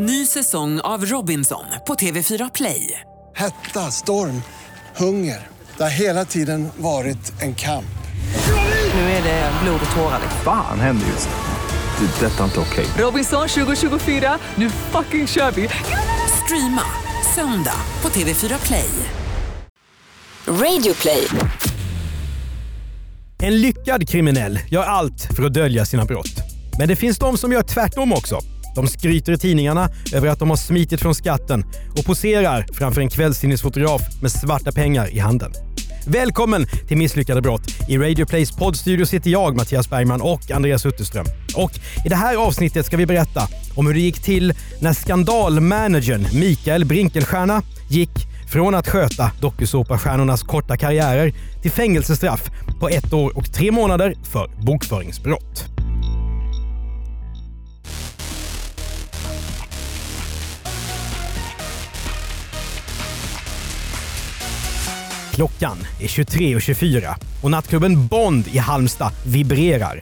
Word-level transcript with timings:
Ny 0.00 0.26
säsong 0.26 0.80
av 0.80 1.04
Robinson 1.06 1.64
på 1.86 1.94
TV4 1.94 2.50
Play. 2.54 3.00
Hetta, 3.36 3.90
storm, 3.90 4.42
hunger. 4.96 5.46
Det 5.76 5.82
har 5.82 5.90
hela 5.90 6.24
tiden 6.24 6.68
varit 6.76 7.42
en 7.42 7.54
kamp. 7.54 7.98
Nu 8.94 9.00
är 9.00 9.22
det 9.22 9.52
blod 9.62 9.80
och 9.90 9.96
tårar. 9.96 10.20
Fan 10.44 10.80
händer 10.80 11.06
just 11.06 11.28
nu. 11.28 12.06
Det. 12.06 12.26
är 12.26 12.30
Detta 12.30 12.40
är 12.40 12.44
inte 12.44 12.60
okej. 12.60 12.86
Robinson 12.98 13.48
2024, 13.48 14.38
nu 14.54 14.70
fucking 14.70 15.26
kör 15.26 15.50
vi! 15.50 15.68
Streama 16.44 16.82
söndag 17.34 17.80
på 18.00 18.08
TV4 18.08 18.66
Play. 18.66 18.90
Radio 20.46 20.94
play. 20.94 21.28
En 23.38 23.60
lyckad 23.60 24.08
kriminell 24.08 24.60
gör 24.70 24.82
allt 24.82 25.28
för 25.36 25.42
att 25.42 25.54
dölja 25.54 25.84
sina 25.84 26.04
brott. 26.04 26.38
Men 26.78 26.88
det 26.88 26.96
finns 26.96 27.18
de 27.18 27.36
som 27.38 27.52
gör 27.52 27.62
tvärtom 27.62 28.12
också. 28.12 28.40
De 28.78 28.88
skryter 28.88 29.32
i 29.32 29.38
tidningarna 29.38 29.88
över 30.14 30.28
att 30.28 30.38
de 30.38 30.50
har 30.50 30.56
smitit 30.56 31.00
från 31.00 31.14
skatten 31.14 31.64
och 31.98 32.04
poserar 32.04 32.66
framför 32.72 33.00
en 33.00 33.08
kvällstidningsfotograf 33.08 34.02
med 34.22 34.32
svarta 34.32 34.72
pengar 34.72 35.14
i 35.14 35.18
handen. 35.18 35.52
Välkommen 36.06 36.66
till 36.88 36.96
Misslyckade 36.96 37.42
brott. 37.42 37.62
I 37.88 37.98
Radio 37.98 38.26
Plays 38.26 38.52
poddstudio 38.52 39.06
sitter 39.06 39.30
jag, 39.30 39.56
Mattias 39.56 39.90
Bergman 39.90 40.20
och 40.20 40.50
Andreas 40.50 40.86
Utterström. 40.86 41.26
Och 41.56 41.70
I 42.04 42.08
det 42.08 42.16
här 42.16 42.36
avsnittet 42.36 42.86
ska 42.86 42.96
vi 42.96 43.06
berätta 43.06 43.48
om 43.76 43.86
hur 43.86 43.94
det 43.94 44.00
gick 44.00 44.22
till 44.22 44.54
när 44.80 44.92
skandalmanagern 44.92 46.26
Mikael 46.32 46.84
Brinkelstierna 46.84 47.62
gick 47.90 48.26
från 48.48 48.74
att 48.74 48.88
sköta 48.88 49.30
dokusåpastjärnornas 49.40 50.42
korta 50.42 50.76
karriärer 50.76 51.32
till 51.62 51.70
fängelsestraff 51.70 52.50
på 52.80 52.88
ett 52.88 53.12
år 53.12 53.38
och 53.38 53.52
tre 53.52 53.72
månader 53.72 54.14
för 54.32 54.50
bokföringsbrott. 54.66 55.77
Klockan 65.38 65.78
är 66.00 66.06
23.24 66.06 67.14
och 67.42 67.50
nattklubben 67.50 68.06
Bond 68.06 68.48
i 68.48 68.58
Halmstad 68.58 69.12
vibrerar. 69.26 70.00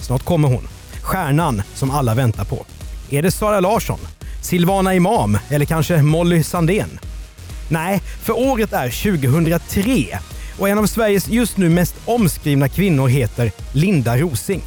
Snart 0.00 0.24
kommer 0.24 0.48
hon. 0.48 0.68
Stjärnan 1.02 1.62
som 1.74 1.90
alla 1.90 2.14
väntar 2.14 2.44
på. 2.44 2.66
Är 3.10 3.22
det 3.22 3.30
Sara 3.30 3.60
Larsson? 3.60 3.98
Silvana 4.42 4.94
Imam? 4.94 5.38
Eller 5.48 5.64
kanske 5.64 6.02
Molly 6.02 6.42
Sandén? 6.42 6.98
Nej, 7.68 8.00
för 8.22 8.38
året 8.38 8.72
är 8.72 9.12
2003 9.20 10.18
och 10.58 10.68
en 10.68 10.78
av 10.78 10.86
Sveriges 10.86 11.28
just 11.28 11.56
nu 11.56 11.68
mest 11.68 11.94
omskrivna 12.04 12.68
kvinnor 12.68 13.08
heter 13.08 13.52
Linda 13.72 14.16
Rosing. 14.16 14.62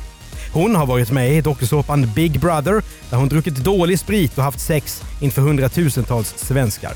Hon 0.53 0.75
har 0.75 0.85
varit 0.85 1.11
med 1.11 1.31
i 1.31 1.41
dokusåpan 1.41 2.11
Big 2.15 2.39
Brother 2.39 2.83
där 3.09 3.17
hon 3.17 3.29
druckit 3.29 3.55
dålig 3.55 3.99
sprit 3.99 4.37
och 4.37 4.43
haft 4.43 4.59
sex 4.59 5.03
inför 5.21 5.41
hundratusentals 5.41 6.33
svenskar. 6.37 6.93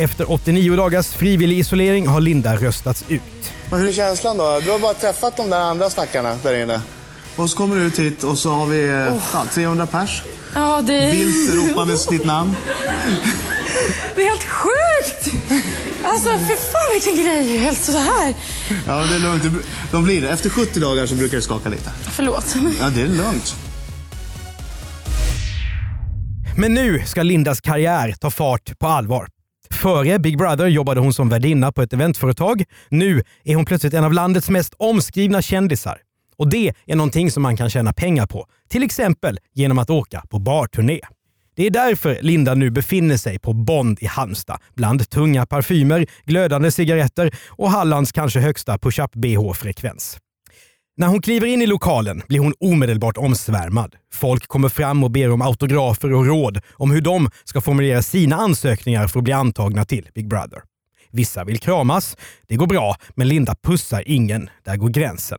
Efter 0.00 0.32
89 0.32 0.76
dagars 0.76 1.06
frivillig 1.06 1.58
isolering 1.58 2.06
har 2.06 2.20
Linda 2.20 2.56
röstats 2.56 3.04
ut. 3.08 3.22
Men 3.70 3.80
hur 3.80 3.88
är 3.88 3.92
känslan 3.92 4.36
då? 4.36 4.60
Du 4.64 4.70
har 4.70 4.78
bara 4.78 4.94
träffat 4.94 5.36
de 5.36 5.50
där 5.50 5.60
andra 5.60 5.90
stackarna 5.90 6.38
där 6.42 6.62
inne. 6.62 6.80
Och 7.36 7.50
så 7.50 7.56
kommer 7.56 7.76
du 7.76 7.82
ut 7.82 7.98
hit 7.98 8.24
och 8.24 8.38
så 8.38 8.50
har 8.50 8.66
vi 8.66 8.84
eh, 8.84 9.16
ja, 9.32 9.44
300 9.52 9.86
pers. 9.86 10.22
Ja, 10.54 10.82
det, 10.82 11.10
Vilt 11.10 11.54
ropandes 11.54 12.06
ditt 12.06 12.24
namn. 12.24 12.56
det 14.14 14.22
är 14.22 14.28
helt 14.28 14.44
sjukt! 14.44 15.34
Alltså, 16.04 16.28
för 16.28 16.56
fan 16.56 16.92
vilken 16.92 17.24
grej. 17.24 17.56
Helt 17.56 17.78
så 17.78 17.98
här. 17.98 18.34
Ja, 18.86 19.04
det 19.10 19.14
är 19.14 19.18
lugnt. 19.18 19.42
De 19.92 20.04
blir 20.04 20.20
det. 20.20 20.28
Efter 20.28 20.50
70 20.50 20.80
dagar 20.80 21.06
så 21.06 21.14
brukar 21.14 21.36
det 21.36 21.42
skaka 21.42 21.68
lite. 21.68 21.90
Förlåt. 22.02 22.56
Ja, 22.80 22.90
det 22.94 23.02
är 23.02 23.06
lugnt. 23.06 23.54
Men 26.56 26.74
nu 26.74 27.02
ska 27.06 27.22
Lindas 27.22 27.60
karriär 27.60 28.14
ta 28.20 28.30
fart 28.30 28.78
på 28.78 28.86
allvar. 28.86 29.26
Före 29.80 30.18
Big 30.18 30.38
Brother 30.38 30.66
jobbade 30.66 31.00
hon 31.00 31.12
som 31.12 31.28
värdinna 31.28 31.72
på 31.72 31.82
ett 31.82 31.92
eventföretag. 31.92 32.64
Nu 32.88 33.22
är 33.44 33.54
hon 33.54 33.64
plötsligt 33.64 33.94
en 33.94 34.04
av 34.04 34.12
landets 34.12 34.50
mest 34.50 34.74
omskrivna 34.76 35.42
kändisar. 35.42 35.98
Och 36.36 36.50
det 36.50 36.72
är 36.86 36.96
någonting 36.96 37.30
som 37.30 37.42
man 37.42 37.56
kan 37.56 37.70
tjäna 37.70 37.92
pengar 37.92 38.26
på. 38.26 38.46
Till 38.68 38.82
exempel 38.82 39.38
genom 39.54 39.78
att 39.78 39.90
åka 39.90 40.22
på 40.30 40.38
barturné. 40.38 41.00
Det 41.56 41.66
är 41.66 41.70
därför 41.70 42.18
Linda 42.22 42.54
nu 42.54 42.70
befinner 42.70 43.16
sig 43.16 43.38
på 43.38 43.52
Bond 43.52 43.98
i 44.00 44.06
Halmstad 44.06 44.58
bland 44.74 45.10
tunga 45.10 45.46
parfymer, 45.46 46.06
glödande 46.24 46.70
cigaretter 46.70 47.34
och 47.48 47.70
Hallands 47.70 48.12
kanske 48.12 48.40
högsta 48.40 48.78
push-up 48.78 49.12
bh-frekvens. 49.14 50.18
När 51.00 51.06
hon 51.06 51.22
kliver 51.22 51.46
in 51.46 51.62
i 51.62 51.66
lokalen 51.66 52.22
blir 52.28 52.38
hon 52.38 52.54
omedelbart 52.60 53.16
omsvärmad. 53.16 53.94
Folk 54.12 54.48
kommer 54.48 54.68
fram 54.68 55.04
och 55.04 55.10
ber 55.10 55.30
om 55.30 55.42
autografer 55.42 56.12
och 56.12 56.26
råd 56.26 56.60
om 56.72 56.90
hur 56.90 57.00
de 57.00 57.30
ska 57.44 57.60
formulera 57.60 58.02
sina 58.02 58.36
ansökningar 58.36 59.06
för 59.06 59.18
att 59.18 59.24
bli 59.24 59.32
antagna 59.32 59.84
till 59.84 60.08
Big 60.14 60.28
Brother. 60.28 60.62
Vissa 61.10 61.44
vill 61.44 61.58
kramas. 61.58 62.16
Det 62.48 62.56
går 62.56 62.66
bra, 62.66 62.96
men 63.14 63.28
Linda 63.28 63.54
pussar 63.62 64.02
ingen. 64.06 64.50
Där 64.64 64.76
går 64.76 64.88
gränsen. 64.88 65.38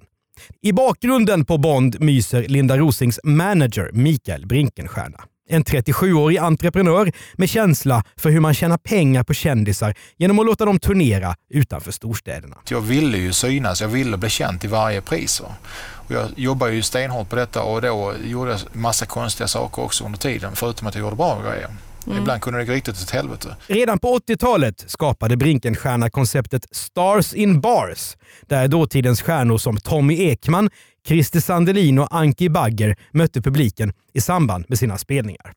I 0.62 0.74
bakgrunden 0.74 1.46
på 1.46 1.58
Bond 1.58 2.02
myser 2.02 2.48
Linda 2.48 2.78
Rosings 2.78 3.20
manager 3.24 3.92
Mikael 3.94 4.48
Brinkenstierna. 4.48 5.24
En 5.54 5.64
37-årig 5.64 6.38
entreprenör 6.38 7.12
med 7.34 7.50
känsla 7.50 8.04
för 8.18 8.30
hur 8.30 8.40
man 8.40 8.54
tjänar 8.54 8.78
pengar 8.78 9.24
på 9.24 9.34
kändisar 9.34 9.94
genom 10.18 10.40
att 10.40 10.46
låta 10.46 10.66
dem 10.66 10.80
turnera 10.80 11.36
utanför 11.50 11.92
storstäderna. 11.92 12.58
Jag 12.70 12.82
ville 12.82 13.18
ju 13.18 13.34
synas, 13.34 13.82
jag 13.82 13.88
ville 13.88 14.18
bli 14.18 14.30
känd 14.30 14.62
till 14.62 14.70
varje 14.70 15.02
pris. 15.02 15.40
Och 15.40 15.52
jag 16.08 16.28
jobbade 16.36 16.74
ju 16.74 16.82
stenhårt 16.82 17.30
på 17.30 17.36
detta 17.36 17.64
och 17.64 17.82
då 17.82 18.14
gjorde 18.26 18.52
jag 18.52 18.60
massa 18.74 19.06
konstiga 19.06 19.48
saker 19.48 19.82
också 19.82 20.06
under 20.06 20.20
tiden, 20.20 20.52
förutom 20.56 20.88
att 20.88 20.96
jag 20.96 21.02
gjorde 21.02 21.16
bra 21.16 21.42
grejer. 21.42 21.70
Ibland 22.08 22.42
kunde 22.42 22.60
det 22.60 22.66
gå 22.66 22.74
riktigt 22.74 23.02
åt 23.02 23.10
helvete. 23.10 23.56
Redan 23.68 24.00
på 24.00 24.18
80-talet 24.18 24.84
skapade 24.88 25.38
Brinkenstierna 25.38 26.10
konceptet 26.10 26.66
Stars 26.72 27.34
in 27.34 27.62
Bars, 27.62 28.18
där 28.42 28.68
dåtidens 28.68 29.22
stjärnor 29.22 29.58
som 29.58 29.78
Tommy 29.78 30.18
Ekman, 30.18 30.70
Christer 31.08 31.40
Sandelin 31.40 32.00
och 32.00 32.16
Anki 32.16 32.50
Bagger 32.50 32.96
mötte 33.12 33.42
publiken 33.42 33.94
i 34.14 34.22
samband 34.22 34.66
med 34.68 34.80
sina 34.80 34.98
spelningar. 34.98 35.54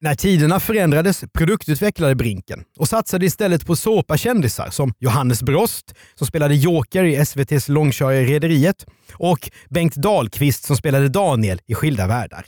När 0.00 0.14
tiderna 0.14 0.60
förändrades 0.60 1.24
produktutvecklade 1.32 2.14
Brinken 2.14 2.64
och 2.78 2.88
satsade 2.88 3.26
istället 3.26 3.66
på 3.66 3.76
såpakändisar 3.76 4.70
som 4.70 4.92
Johannes 4.98 5.42
Brost, 5.42 5.94
som 6.14 6.26
spelade 6.26 6.54
Joker 6.54 7.04
i 7.04 7.16
SVTs 7.16 7.68
långkörare 7.68 8.24
Rederiet, 8.24 8.86
och 9.12 9.50
Bengt 9.70 9.94
Dahlqvist 9.94 10.64
som 10.64 10.76
spelade 10.76 11.08
Daniel 11.08 11.60
i 11.66 11.74
Skilda 11.74 12.06
världar. 12.06 12.46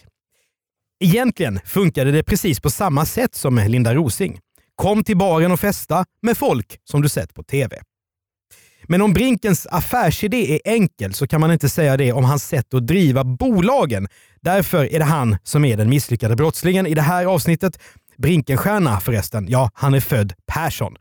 Egentligen 1.01 1.61
funkade 1.65 2.11
det 2.11 2.23
precis 2.23 2.61
på 2.61 2.71
samma 2.71 3.07
sätt 3.07 3.35
som 3.35 3.55
med 3.55 3.71
Linda 3.71 3.95
Rosing. 3.95 4.39
Kom 4.75 5.05
till 5.05 5.17
baren 5.17 5.53
och 5.53 5.61
festa 5.61 6.05
med 6.23 6.39
folk 6.39 6.79
som 6.85 7.03
du 7.03 7.09
sett 7.09 7.35
på 7.35 7.43
TV. 7.43 7.77
Men 8.89 9.03
om 9.03 9.13
Brinkens 9.13 9.67
affärsidé 9.71 10.55
är 10.55 10.61
enkel 10.65 11.15
så 11.15 11.27
kan 11.27 11.41
man 11.41 11.53
inte 11.53 11.69
säga 11.69 11.97
det 11.97 12.13
om 12.13 12.25
hans 12.25 12.45
sätt 12.45 12.75
att 12.75 12.87
driva 12.87 13.25
bolagen. 13.25 14.09
Därför 14.41 14.93
är 14.93 14.99
det 14.99 15.05
han 15.05 15.37
som 15.43 15.65
är 15.65 15.77
den 15.77 15.91
misslyckade 15.91 16.37
brottslingen 16.37 16.87
i 16.87 16.95
det 16.95 17.03
här 17.03 17.27
avsnittet. 17.27 17.79
Brinkenstierna 18.17 19.01
förresten, 19.01 19.47
ja, 19.49 19.71
han 19.75 19.95
är 19.95 20.01
född 20.01 20.33
Persson. 20.47 20.97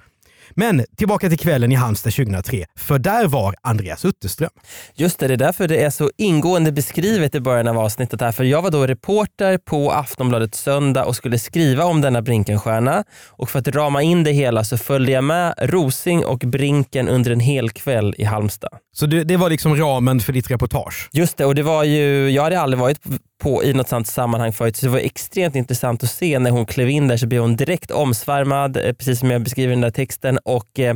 Men 0.56 0.86
tillbaka 0.98 1.30
till 1.30 1.40
kvällen 1.40 1.72
i 1.72 1.76
Halmstad 1.76 2.14
2003, 2.14 2.66
för 2.76 3.00
där 3.00 3.28
var 3.28 3.56
Andreas 3.62 4.06
Utterström. 4.06 4.50
Just 4.96 5.20
det, 5.20 5.28
det 5.28 5.34
är 5.34 5.38
därför 5.38 5.68
det 5.68 5.84
är 5.84 5.90
så 5.90 6.12
ingående 6.18 6.72
beskrivet 6.72 7.36
i 7.36 7.40
början 7.40 7.68
av 7.68 7.80
avsnittet 7.80 8.22
här. 8.22 8.32
För 8.32 8.44
jag 8.44 8.62
var 8.62 8.72
då 8.72 8.88
reporter 8.88 9.58
på 9.58 9.92
Aftonbladet 9.92 10.56
Söndag 10.56 11.06
och 11.06 11.16
skulle 11.16 11.40
skriva 11.40 11.86
om 11.86 12.02
denna 12.02 12.22
Brinkenstierna. 12.22 13.04
Och 13.30 13.50
för 13.50 13.60
att 13.60 13.68
rama 13.68 14.02
in 14.02 14.24
det 14.24 14.32
hela 14.32 14.64
så 14.64 14.78
följde 14.78 15.12
jag 15.12 15.24
med 15.24 15.54
Rosing 15.62 16.26
och 16.26 16.40
Brinken 16.40 17.08
under 17.08 17.32
en 17.32 17.40
hel 17.40 17.70
kväll 17.70 18.16
i 18.18 18.24
Halmstad. 18.24 18.70
Så 18.96 19.06
det, 19.06 19.24
det 19.24 19.38
var 19.38 19.50
liksom 19.50 19.76
ramen 19.76 20.20
för 20.20 20.34
ditt 20.34 20.52
reportage. 20.52 21.10
Just 21.14 21.38
det, 21.38 21.46
och 21.46 21.56
det 21.56 21.64
var 21.64 21.84
ju, 21.84 22.30
jag 22.30 22.44
hade 22.44 22.60
aldrig 22.60 22.80
varit 22.80 23.00
på 23.44 23.64
i 23.64 23.74
något 23.74 23.90
sånt 23.90 24.08
sammanhang 24.08 24.54
förut 24.54 24.76
så 24.76 24.86
det 24.86 24.92
var 24.92 25.00
extremt 25.00 25.56
intressant 25.56 26.04
att 26.04 26.10
se 26.10 26.40
när 26.40 26.52
hon 26.52 26.66
klev 26.66 26.90
in 26.90 27.08
där 27.08 27.18
så 27.18 27.28
blev 27.28 27.42
hon 27.42 27.56
direkt 27.56 27.92
omsvärmad, 27.92 28.78
eh, 28.78 28.94
precis 28.94 29.20
som 29.20 29.32
jag 29.32 29.42
beskriver 29.42 29.72
i 29.72 29.76
den 29.76 29.82
där 29.82 29.90
texten. 29.90 30.40
Och 30.46 30.80
eh, 30.80 30.96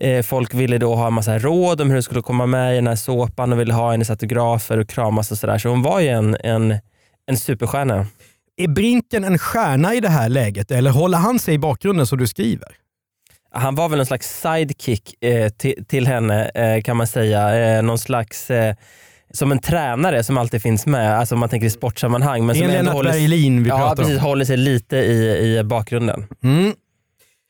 eh, 0.00 0.22
Folk 0.22 0.54
ville 0.54 0.78
då 0.78 0.94
ha 0.94 1.06
en 1.06 1.12
massa 1.12 1.38
råd 1.38 1.80
om 1.80 1.88
hur 1.88 1.94
hon 1.94 2.02
skulle 2.02 2.22
komma 2.22 2.46
med 2.46 2.72
i 2.72 2.74
den 2.74 2.86
här 2.86 2.96
såpan 2.96 3.52
och 3.52 3.60
ville 3.60 3.74
ha 3.74 3.90
hennes 3.90 4.10
autografer 4.10 4.78
och 4.78 4.88
kramas 4.88 5.30
och 5.30 5.38
sådär. 5.38 5.58
Så 5.58 5.68
hon 5.68 5.82
var 5.82 6.00
ju 6.00 6.08
en, 6.08 6.36
en, 6.44 6.78
en 7.26 7.36
superstjärna. 7.36 8.06
Är 8.56 8.68
Brinken 8.68 9.24
en 9.24 9.38
stjärna 9.38 9.94
i 9.94 10.00
det 10.00 10.08
här 10.08 10.28
läget 10.28 10.70
eller 10.70 10.90
håller 10.90 11.18
han 11.18 11.38
sig 11.38 11.54
i 11.54 11.58
bakgrunden 11.58 12.06
som 12.06 12.18
du 12.18 12.26
skriver? 12.26 12.68
Han 13.52 13.74
var 13.74 13.88
väl 13.88 14.00
en 14.00 14.06
slags 14.06 14.40
sidekick 14.40 15.24
eh, 15.24 15.48
till, 15.48 15.84
till 15.88 16.06
henne 16.06 16.50
eh, 16.54 16.82
kan 16.82 16.96
man 16.96 17.06
säga. 17.06 17.76
Eh, 17.76 17.82
någon 17.82 17.98
slags 17.98 18.50
eh, 18.50 18.74
som 19.32 19.52
en 19.52 19.58
tränare 19.58 20.24
som 20.24 20.38
alltid 20.38 20.62
finns 20.62 20.86
med, 20.86 21.18
alltså 21.18 21.34
om 21.34 21.40
man 21.40 21.48
tänker 21.48 21.66
i 21.66 21.70
sportsammanhang. 21.70 22.46
Men 22.46 22.56
Det 22.56 22.60
är 22.60 22.64
som 22.64 22.72
Lennart 22.72 22.94
håller, 22.94 23.12
Berglin 23.12 23.62
vi 23.62 23.68
ja, 23.68 23.78
pratar 23.78 23.96
precis, 23.96 24.18
om. 24.18 24.24
håller 24.24 24.44
sig 24.44 24.56
lite 24.56 24.96
i, 24.96 25.58
i 25.58 25.62
bakgrunden. 25.64 26.26
Mm. 26.42 26.74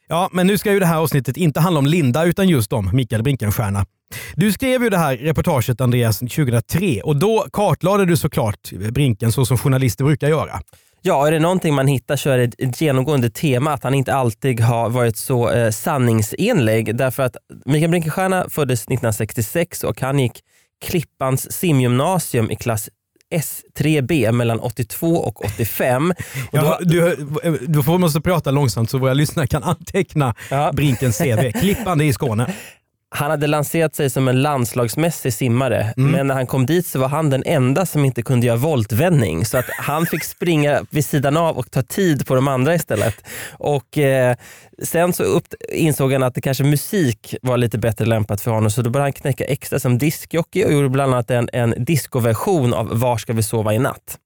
Ja, 0.08 0.28
men 0.32 0.46
nu 0.46 0.58
ska 0.58 0.72
ju 0.72 0.80
det 0.80 0.86
här 0.86 0.98
avsnittet 0.98 1.36
inte 1.36 1.60
handla 1.60 1.78
om 1.78 1.86
Linda 1.86 2.24
utan 2.24 2.48
just 2.48 2.72
om 2.72 2.90
Mikael 2.92 3.22
Brinkenstierna. 3.22 3.86
Du 4.34 4.52
skrev 4.52 4.82
ju 4.82 4.90
det 4.90 4.98
här 4.98 5.16
reportaget 5.16 5.80
Andreas 5.80 6.18
2003 6.18 7.00
och 7.04 7.16
då 7.16 7.46
kartlade 7.52 8.04
du 8.04 8.16
såklart 8.16 8.70
Brinken 8.72 9.32
så 9.32 9.46
som 9.46 9.58
journalister 9.58 10.04
brukar 10.04 10.28
göra. 10.28 10.60
Ja, 11.02 11.26
är 11.26 11.32
det 11.32 11.38
någonting 11.38 11.74
man 11.74 11.86
hittar 11.86 12.16
så 12.16 12.30
är 12.30 12.38
det 12.38 12.64
ett 12.64 12.80
genomgående 12.80 13.30
tema 13.30 13.72
att 13.72 13.82
han 13.82 13.94
inte 13.94 14.14
alltid 14.14 14.60
har 14.60 14.90
varit 14.90 15.16
så 15.16 15.50
eh, 15.50 15.70
sanningsenlig. 15.70 16.96
Därför 16.96 17.22
att 17.22 17.36
Mikael 17.64 17.90
Brinkenstierna 17.90 18.46
föddes 18.48 18.80
1966 18.80 19.84
och 19.84 20.00
han 20.00 20.18
gick 20.18 20.40
Klippans 20.84 21.52
simgymnasium 21.52 22.50
i 22.50 22.56
klass 22.56 22.88
S3B 23.34 24.32
mellan 24.32 24.60
82 24.60 25.06
och 25.16 25.44
85. 25.44 26.10
Och 26.10 26.58
då, 26.58 26.58
Ja, 26.58 26.78
du, 26.80 27.28
du 27.68 27.82
får 27.82 27.98
måste 27.98 28.20
prata 28.20 28.50
långsamt 28.50 28.90
så 28.90 28.98
våra 28.98 29.14
lyssnare 29.14 29.46
kan 29.46 29.62
anteckna 29.62 30.34
Ja. 30.50 30.72
Brinkens 30.72 31.18
CV. 31.18 31.52
Klippan 31.60 31.98
det 31.98 32.04
är 32.04 32.06
i 32.06 32.12
Skåne. 32.12 32.54
Han 33.12 33.30
hade 33.30 33.46
lanserat 33.46 33.94
sig 33.94 34.10
som 34.10 34.28
en 34.28 34.42
landslagsmässig 34.42 35.32
simmare, 35.32 35.94
men 35.96 36.26
när 36.26 36.34
han 36.34 36.46
kom 36.46 36.66
dit 36.66 36.86
så 36.86 36.98
var 36.98 37.08
han 37.08 37.30
den 37.30 37.42
enda 37.46 37.86
som 37.86 38.04
inte 38.04 38.22
kunde 38.22 38.46
göra 38.46 38.56
voltvändning. 38.56 39.44
Så 39.44 39.58
att 39.58 39.70
han 39.78 40.06
fick 40.06 40.24
springa 40.24 40.84
vid 40.90 41.04
sidan 41.04 41.36
av 41.36 41.58
och 41.58 41.70
ta 41.70 41.82
tid 41.82 42.26
på 42.26 42.34
de 42.34 42.48
andra 42.48 42.74
istället. 42.74 43.24
Och 43.58 43.98
eh, 43.98 44.36
Sen 44.82 45.12
så 45.12 45.22
upp, 45.22 45.44
insåg 45.72 46.12
han 46.12 46.22
att 46.22 46.34
det 46.34 46.40
kanske 46.40 46.64
musik 46.64 47.34
var 47.42 47.56
lite 47.56 47.78
bättre 47.78 48.04
lämpat 48.04 48.40
för 48.40 48.50
honom, 48.50 48.70
så 48.70 48.82
då 48.82 48.90
började 48.90 49.06
han 49.06 49.12
knäcka 49.12 49.44
extra 49.44 49.78
som 49.78 49.98
diskjockey 49.98 50.64
och 50.64 50.72
gjorde 50.72 50.88
bland 50.88 51.14
annat 51.14 51.30
en, 51.30 51.48
en 51.52 51.74
discoversion 51.84 52.74
av 52.74 53.00
Var 53.00 53.16
ska 53.16 53.32
vi 53.32 53.42
sova 53.42 53.74
i 53.74 53.78
natt? 53.78 54.18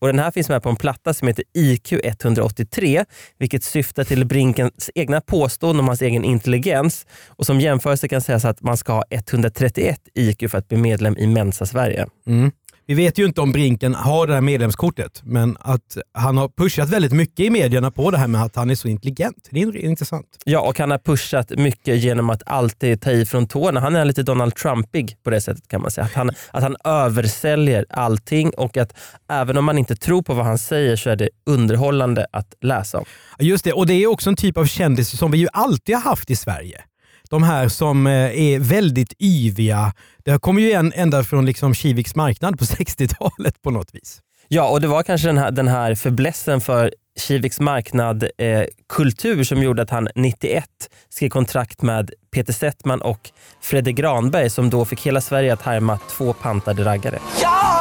Och 0.00 0.06
Den 0.06 0.18
här 0.18 0.30
finns 0.30 0.48
med 0.48 0.62
på 0.62 0.68
en 0.68 0.76
platta 0.76 1.14
som 1.14 1.28
heter 1.28 1.44
IQ 1.54 1.92
183, 1.92 3.04
vilket 3.38 3.64
syftar 3.64 4.04
till 4.04 4.26
Brinkens 4.26 4.90
egna 4.94 5.20
påståenden 5.20 5.80
om 5.80 5.88
hans 5.88 6.02
egen 6.02 6.24
intelligens. 6.24 7.06
Och 7.28 7.46
Som 7.46 7.60
jämförelse 7.60 8.08
kan 8.08 8.20
sägas 8.20 8.44
att 8.44 8.62
man 8.62 8.76
ska 8.76 8.92
ha 8.92 9.04
131 9.10 10.00
IQ 10.14 10.50
för 10.50 10.58
att 10.58 10.68
bli 10.68 10.78
medlem 10.78 11.16
i 11.16 11.26
Mensa-Sverige. 11.26 12.06
Mm. 12.26 12.50
Vi 12.90 12.94
vet 12.94 13.18
ju 13.18 13.24
inte 13.24 13.40
om 13.40 13.52
Brinken 13.52 13.94
har 13.94 14.26
det 14.26 14.34
här 14.34 14.40
medlemskortet, 14.40 15.20
men 15.24 15.56
att 15.60 15.96
han 16.14 16.36
har 16.36 16.48
pushat 16.48 16.88
väldigt 16.88 17.12
mycket 17.12 17.40
i 17.40 17.50
medierna 17.50 17.90
på 17.90 18.10
det 18.10 18.18
här 18.18 18.28
med 18.28 18.42
att 18.42 18.56
han 18.56 18.70
är 18.70 18.74
så 18.74 18.88
intelligent. 18.88 19.48
Det 19.50 19.62
är 19.62 19.76
intressant. 19.76 20.26
Ja, 20.44 20.60
och 20.60 20.78
han 20.78 20.90
har 20.90 20.98
pushat 20.98 21.50
mycket 21.50 21.98
genom 21.98 22.30
att 22.30 22.42
alltid 22.46 23.00
ta 23.00 23.10
i 23.10 23.26
från 23.26 23.46
tårna. 23.46 23.80
Han 23.80 23.96
är 23.96 24.04
lite 24.04 24.22
Donald 24.22 24.54
Trumpig 24.54 25.16
på 25.22 25.30
det 25.30 25.40
sättet 25.40 25.68
kan 25.68 25.82
man 25.82 25.90
säga. 25.90 26.04
Att 26.04 26.14
han, 26.14 26.30
att 26.50 26.62
han 26.62 26.76
översäljer 26.84 27.86
allting 27.90 28.50
och 28.50 28.76
att 28.76 28.94
även 29.28 29.58
om 29.58 29.64
man 29.64 29.78
inte 29.78 29.96
tror 29.96 30.22
på 30.22 30.34
vad 30.34 30.46
han 30.46 30.58
säger 30.58 30.96
så 30.96 31.10
är 31.10 31.16
det 31.16 31.28
underhållande 31.46 32.26
att 32.32 32.54
läsa 32.60 32.98
om. 32.98 33.04
Just 33.38 33.64
det, 33.64 33.72
och 33.72 33.86
det 33.86 33.94
är 33.94 34.06
också 34.06 34.30
en 34.30 34.36
typ 34.36 34.56
av 34.56 34.66
kändis 34.66 35.18
som 35.18 35.30
vi 35.30 35.38
ju 35.38 35.48
alltid 35.52 35.94
har 35.94 36.02
haft 36.02 36.30
i 36.30 36.36
Sverige. 36.36 36.84
De 37.30 37.42
här 37.42 37.68
som 37.68 38.06
eh, 38.06 38.12
är 38.12 38.58
väldigt 38.58 39.12
yviga. 39.22 39.92
Det 40.24 40.30
här 40.30 40.38
kommer 40.38 40.62
ju 40.62 40.68
igen 40.68 40.92
ända 40.96 41.24
från 41.24 41.46
liksom 41.46 41.74
Kiviks 41.74 42.14
marknad 42.14 42.58
på 42.58 42.64
60-talet 42.64 43.62
på 43.62 43.70
något 43.70 43.94
vis. 43.94 44.20
Ja, 44.48 44.68
och 44.68 44.80
det 44.80 44.86
var 44.86 45.02
kanske 45.02 45.28
den 45.28 45.38
här, 45.38 45.50
den 45.50 45.68
här 45.68 45.94
förblessen 45.94 46.60
för 46.60 46.94
Kiviks 47.20 47.60
marknad 47.60 48.22
eh, 48.38 48.64
kultur 48.88 49.44
som 49.44 49.62
gjorde 49.62 49.82
att 49.82 49.90
han 49.90 50.08
91 50.14 50.64
skrev 51.08 51.28
kontrakt 51.28 51.82
med 51.82 52.10
Peter 52.34 52.52
Settman 52.52 53.00
och 53.00 53.30
Fredrik 53.60 53.96
Granberg 53.96 54.50
som 54.50 54.70
då 54.70 54.84
fick 54.84 55.06
hela 55.06 55.20
Sverige 55.20 55.52
att 55.52 55.62
härma 55.62 55.98
två 56.10 56.32
pantade 56.32 56.84
raggare. 56.84 57.18
Ja! 57.42 57.79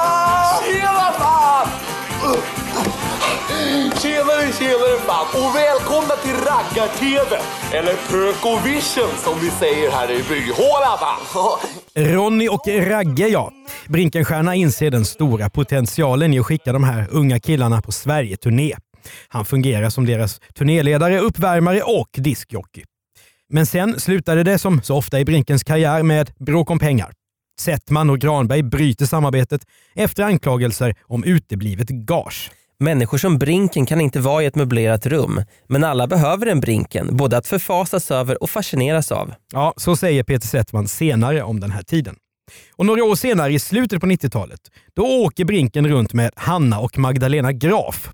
Tjenare, 4.49 4.71
tjenare 4.71 4.99
fan! 4.99 5.27
Och 5.43 5.55
välkomna 5.55 6.15
till 6.15 6.33
Raggar-TV! 6.33 7.37
Eller 7.73 7.93
Pökovision 7.93 9.17
som 9.17 9.39
vi 9.39 9.49
säger 9.49 9.91
här 9.91 10.11
i 10.11 10.23
Byhåla! 10.23 10.99
Ronny 11.95 12.47
och 12.47 12.67
Ragge 12.67 13.27
ja. 13.27 13.51
Brinkenstierna 13.87 14.55
inser 14.55 14.91
den 14.91 15.05
stora 15.05 15.49
potentialen 15.49 16.33
i 16.33 16.39
att 16.39 16.45
skicka 16.45 16.73
de 16.73 16.83
här 16.83 17.07
unga 17.11 17.39
killarna 17.39 17.81
på 17.81 17.91
Sverige-turné. 17.91 18.75
Han 19.27 19.45
fungerar 19.45 19.89
som 19.89 20.05
deras 20.05 20.39
turnéledare, 20.55 21.19
uppvärmare 21.19 21.81
och 21.81 22.09
diskjockey. 22.13 22.83
Men 23.49 23.65
sen 23.65 23.99
slutade 23.99 24.43
det 24.43 24.59
som 24.59 24.81
så 24.81 24.95
ofta 24.95 25.19
i 25.19 25.25
Brinkens 25.25 25.63
karriär 25.63 26.03
med 26.03 26.31
bråk 26.39 26.69
om 26.69 26.79
pengar. 26.79 27.11
Settman 27.59 28.09
och 28.09 28.19
Granberg 28.19 28.63
bryter 28.63 29.05
samarbetet 29.05 29.61
efter 29.95 30.23
anklagelser 30.23 30.95
om 31.03 31.23
uteblivet 31.23 31.89
gage. 31.89 32.51
Människor 32.81 33.17
som 33.17 33.37
Brinken 33.37 33.85
kan 33.85 34.01
inte 34.01 34.19
vara 34.19 34.43
i 34.43 34.45
ett 34.45 34.55
möblerat 34.55 35.05
rum, 35.05 35.43
men 35.67 35.83
alla 35.83 36.07
behöver 36.07 36.45
en 36.45 36.59
Brinken, 36.59 37.17
både 37.17 37.37
att 37.37 37.47
förfasas 37.47 38.11
över 38.11 38.43
och 38.43 38.49
fascineras 38.49 39.11
av. 39.11 39.33
Ja, 39.53 39.73
så 39.77 39.95
säger 39.95 40.23
Peter 40.23 40.47
Settman 40.47 40.87
senare 40.87 41.43
om 41.43 41.59
den 41.59 41.71
här 41.71 41.83
tiden. 41.83 42.15
Och 42.75 42.85
några 42.85 43.03
år 43.03 43.15
senare, 43.15 43.53
i 43.53 43.59
slutet 43.59 44.01
på 44.01 44.07
90-talet, 44.07 44.59
då 44.95 45.03
åker 45.03 45.45
Brinken 45.45 45.87
runt 45.87 46.13
med 46.13 46.31
Hanna 46.35 46.79
och 46.79 46.97
Magdalena 46.97 47.51
Graf. 47.51 48.09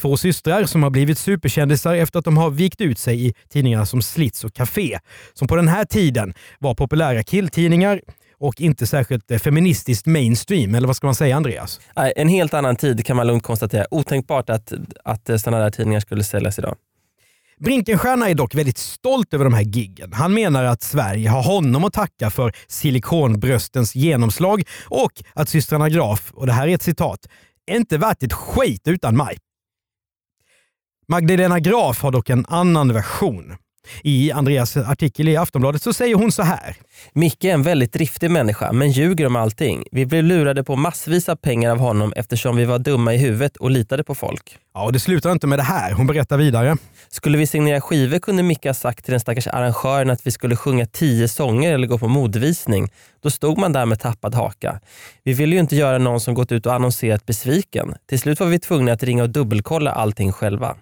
Två 0.00 0.16
systrar 0.16 0.64
som 0.64 0.82
har 0.82 0.90
blivit 0.90 1.18
superkändisar 1.18 1.94
efter 1.94 2.18
att 2.18 2.24
de 2.24 2.36
har 2.36 2.50
vikt 2.50 2.80
ut 2.80 2.98
sig 2.98 3.26
i 3.26 3.34
tidningarna 3.50 3.86
som 3.86 4.02
Slits 4.02 4.44
och 4.44 4.54
Café, 4.54 4.98
som 5.34 5.48
på 5.48 5.56
den 5.56 5.68
här 5.68 5.84
tiden 5.84 6.34
var 6.58 6.74
populära 6.74 7.22
killtidningar 7.22 8.00
och 8.44 8.60
inte 8.60 8.86
särskilt 8.86 9.30
eh, 9.30 9.38
feministiskt 9.38 10.06
mainstream, 10.06 10.74
eller 10.74 10.86
vad 10.86 10.96
ska 10.96 11.06
man 11.06 11.14
säga 11.14 11.36
Andreas? 11.36 11.80
En 11.94 12.28
helt 12.28 12.54
annan 12.54 12.76
tid 12.76 13.06
kan 13.06 13.16
man 13.16 13.26
lugnt 13.26 13.42
konstatera. 13.42 13.86
Otänkbart 13.90 14.50
att, 14.50 14.72
att 15.04 15.40
sådana 15.40 15.62
där 15.64 15.70
tidningar 15.70 16.00
skulle 16.00 16.24
säljas 16.24 16.58
idag. 16.58 16.76
Brinkenstierna 17.58 18.28
är 18.28 18.34
dock 18.34 18.54
väldigt 18.54 18.78
stolt 18.78 19.34
över 19.34 19.44
de 19.44 19.54
här 19.54 19.62
giggen. 19.62 20.12
Han 20.12 20.34
menar 20.34 20.64
att 20.64 20.82
Sverige 20.82 21.28
har 21.28 21.42
honom 21.42 21.84
att 21.84 21.92
tacka 21.92 22.30
för 22.30 22.52
silikonbröstens 22.66 23.94
genomslag 23.94 24.62
och 24.84 25.12
att 25.34 25.48
systrarna 25.48 25.88
Graf, 25.88 26.32
och 26.34 26.46
det 26.46 26.52
här 26.52 26.68
är 26.68 26.74
ett 26.74 26.82
citat, 26.82 27.28
inte 27.70 27.98
värt 27.98 28.22
ett 28.22 28.32
skit 28.32 28.88
utan 28.88 29.16
mig. 29.16 29.38
Magdalena 31.08 31.60
Graf 31.60 32.02
har 32.02 32.12
dock 32.12 32.30
en 32.30 32.46
annan 32.48 32.92
version. 32.92 33.56
I 34.02 34.32
Andreas 34.32 34.76
artikel 34.76 35.28
i 35.28 35.36
Aftonbladet 35.36 35.82
så 35.82 35.92
säger 35.92 36.14
hon 36.14 36.32
så 36.32 36.42
här. 36.42 36.76
Micke 37.12 37.44
är 37.44 37.54
en 37.54 37.62
väldigt 37.62 37.92
driftig 37.92 38.30
människa, 38.30 38.72
men 38.72 38.90
ljuger 38.90 39.26
om 39.26 39.36
allting. 39.36 39.84
Vi 39.92 40.06
blev 40.06 40.24
lurade 40.24 40.64
på 40.64 40.76
massvis 40.76 41.28
av 41.28 41.36
pengar 41.36 41.70
av 41.70 41.78
honom 41.78 42.12
eftersom 42.16 42.56
vi 42.56 42.64
var 42.64 42.78
dumma 42.78 43.14
i 43.14 43.18
huvudet 43.18 43.56
och 43.56 43.70
litade 43.70 44.04
på 44.04 44.14
folk. 44.14 44.58
Ja, 44.74 44.84
och 44.84 44.92
det 44.92 45.00
slutar 45.00 45.32
inte 45.32 45.46
med 45.46 45.58
det 45.58 45.62
här. 45.62 45.92
Hon 45.92 46.06
berättar 46.06 46.36
vidare. 46.36 46.76
Skulle 47.08 47.38
vi 47.38 47.46
signera 47.46 47.80
skivor 47.80 48.18
kunde 48.18 48.42
Micke 48.42 48.66
ha 48.66 48.74
sagt 48.74 49.04
till 49.04 49.12
den 49.12 49.20
stackars 49.20 49.46
arrangören 49.46 50.10
att 50.10 50.26
vi 50.26 50.30
skulle 50.30 50.56
sjunga 50.56 50.86
tio 50.86 51.28
sånger 51.28 51.72
eller 51.72 51.86
gå 51.86 51.98
på 51.98 52.08
modevisning. 52.08 52.90
Då 53.22 53.30
stod 53.30 53.58
man 53.58 53.72
där 53.72 53.86
med 53.86 54.00
tappad 54.00 54.34
haka. 54.34 54.80
Vi 55.22 55.32
ville 55.32 55.54
ju 55.54 55.60
inte 55.60 55.76
göra 55.76 55.98
någon 55.98 56.20
som 56.20 56.34
gått 56.34 56.52
ut 56.52 56.66
och 56.66 56.74
annonserat 56.74 57.26
besviken. 57.26 57.94
Till 58.08 58.20
slut 58.20 58.40
var 58.40 58.46
vi 58.46 58.58
tvungna 58.58 58.92
att 58.92 59.02
ringa 59.02 59.22
och 59.22 59.30
dubbelkolla 59.30 59.92
allting 59.92 60.32
själva. 60.32 60.76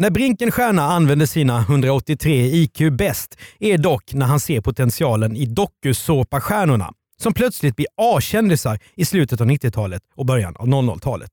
När 0.00 0.10
Brinkenstierna 0.10 0.82
använder 0.82 1.26
sina 1.26 1.58
183 1.58 2.46
IQ 2.46 2.92
bäst 2.92 3.38
är 3.58 3.78
dock 3.78 4.14
när 4.14 4.26
han 4.26 4.40
ser 4.40 4.60
potentialen 4.60 5.36
i 5.36 5.46
dokusåpastjärnorna 5.46 6.92
som 7.22 7.34
plötsligt 7.34 7.76
blir 7.76 7.86
A-kändisar 7.96 8.78
i 8.96 9.04
slutet 9.04 9.40
av 9.40 9.46
90-talet 9.46 10.02
och 10.16 10.26
början 10.26 10.56
av 10.56 10.66
00-talet. 10.66 11.30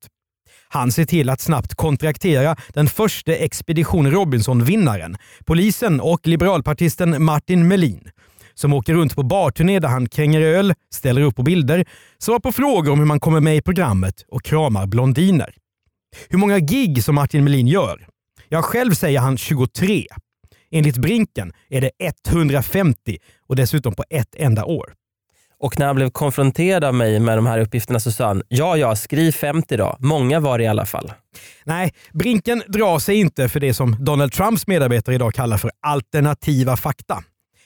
Han 0.70 0.92
ser 0.92 1.06
till 1.06 1.30
att 1.30 1.42
snabbt 1.42 1.76
kontraktera 1.76 2.56
den 2.74 2.88
första 2.88 3.36
Expedition 3.36 4.12
Robinson-vinnaren, 4.12 5.18
polisen 5.46 6.02
och 6.02 6.28
liberalpartisten 6.28 7.24
Martin 7.24 7.68
Melin, 7.68 8.10
som 8.54 8.74
åker 8.74 8.94
runt 8.94 9.16
på 9.16 9.24
barturné 9.24 9.80
där 9.80 9.90
han 9.90 10.10
kränger 10.10 10.42
öl, 10.42 10.74
ställer 10.94 11.22
upp 11.22 11.36
på 11.36 11.44
bilder, 11.44 11.86
svarar 12.18 12.40
på 12.40 12.52
frågor 12.52 12.92
om 12.92 13.00
hur 13.00 13.06
man 13.06 13.20
kommer 13.20 13.40
med 13.40 13.58
i 13.58 13.62
programmet 13.62 14.26
och 14.28 14.44
kramar 14.44 14.88
blondiner. 14.88 15.56
Hur 16.30 16.38
många 16.38 16.60
gig 16.60 17.04
som 17.04 17.16
Martin 17.16 17.44
Melin 17.44 17.68
gör? 17.68 18.08
Ja, 18.50 18.62
själv 18.62 18.94
säger 18.94 19.20
han 19.20 19.38
23. 19.38 20.06
Enligt 20.72 20.98
Brinken 20.98 21.54
är 21.70 21.82
det 21.82 21.92
150 22.28 23.18
och 23.48 23.56
dessutom 23.56 23.94
på 23.94 24.04
ett 24.10 24.36
enda 24.36 24.66
år. 24.66 24.94
Och 25.60 25.80
när 25.80 25.86
han 25.86 25.96
blev 25.96 26.10
konfronterad 26.10 26.84
av 26.84 26.94
mig 26.94 27.20
med 27.20 27.38
de 27.38 27.46
här 27.46 27.60
uppgifterna 27.60 28.00
så 28.00 28.12
sa 28.12 28.28
han, 28.28 28.44
ja 28.48 28.78
ja, 28.78 28.96
skriv 28.96 29.32
50 29.32 29.78
då. 29.78 29.96
Många 30.00 30.40
var 30.40 30.58
det 30.58 30.64
i 30.64 30.68
alla 30.68 30.86
fall. 30.86 31.14
Nej, 31.64 31.94
Brinken 32.14 32.64
drar 32.68 33.00
sig 33.00 33.16
inte 33.16 33.50
för 33.50 33.60
det 33.60 33.74
som 33.74 33.96
Donald 34.00 34.32
Trumps 34.32 34.68
medarbetare 34.68 35.16
idag 35.16 35.34
kallar 35.34 35.58
för 35.58 35.72
alternativa 35.82 36.78
fakta. 36.78 37.24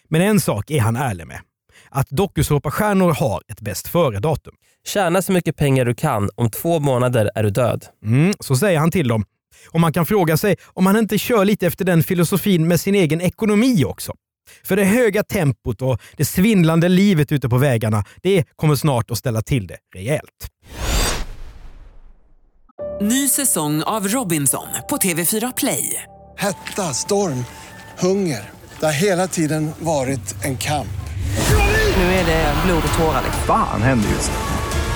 Men 0.09 0.21
en 0.21 0.39
sak 0.39 0.71
är 0.71 0.79
han 0.79 0.95
ärlig 0.95 1.27
med. 1.27 1.39
Att 1.89 2.09
dokusåpastjärnor 2.09 3.11
har 3.11 3.41
ett 3.47 3.61
bäst 3.61 3.87
före-datum. 3.87 4.53
Tjäna 4.87 5.21
så 5.21 5.31
mycket 5.31 5.55
pengar 5.55 5.85
du 5.85 5.93
kan, 5.93 6.29
om 6.35 6.49
två 6.49 6.79
månader 6.79 7.31
är 7.35 7.43
du 7.43 7.49
död. 7.49 7.85
Mm, 8.05 8.33
så 8.39 8.55
säger 8.55 8.79
han 8.79 8.91
till 8.91 9.07
dem. 9.07 9.25
Och 9.67 9.79
man 9.79 9.93
kan 9.93 10.05
fråga 10.05 10.37
sig 10.37 10.55
om 10.65 10.85
han 10.85 10.97
inte 10.97 11.17
kör 11.17 11.45
lite 11.45 11.67
efter 11.67 11.85
den 11.85 12.03
filosofin 12.03 12.67
med 12.67 12.79
sin 12.79 12.95
egen 12.95 13.21
ekonomi 13.21 13.83
också. 13.85 14.13
För 14.63 14.75
det 14.75 14.83
höga 14.83 15.23
tempot 15.23 15.81
och 15.81 16.01
det 16.17 16.25
svindlande 16.25 16.89
livet 16.89 17.31
ute 17.31 17.49
på 17.49 17.57
vägarna, 17.57 18.03
det 18.23 18.43
kommer 18.55 18.75
snart 18.75 19.11
att 19.11 19.17
ställa 19.17 19.41
till 19.41 19.67
det 19.67 19.77
rejält. 19.95 20.47
Ny 23.01 23.27
säsong 23.27 23.83
av 23.83 24.07
Robinson 24.07 24.67
på 24.89 24.97
TV4 24.97 25.53
Play. 25.57 26.03
Hetta, 26.37 26.93
storm, 26.93 27.45
hunger. 27.99 28.49
Det 28.79 28.85
har 28.85 28.93
hela 28.93 29.27
tiden 29.27 29.71
varit 29.79 30.35
en 30.43 30.57
kamp. 30.57 30.87
Nu 31.97 32.03
är 32.03 32.25
det 32.25 32.55
blod 32.65 32.83
och 32.93 32.99
tårar. 32.99 33.23
Fan 33.47 33.81
händer 33.81 34.09
just 34.09 34.31
det. 34.31 34.60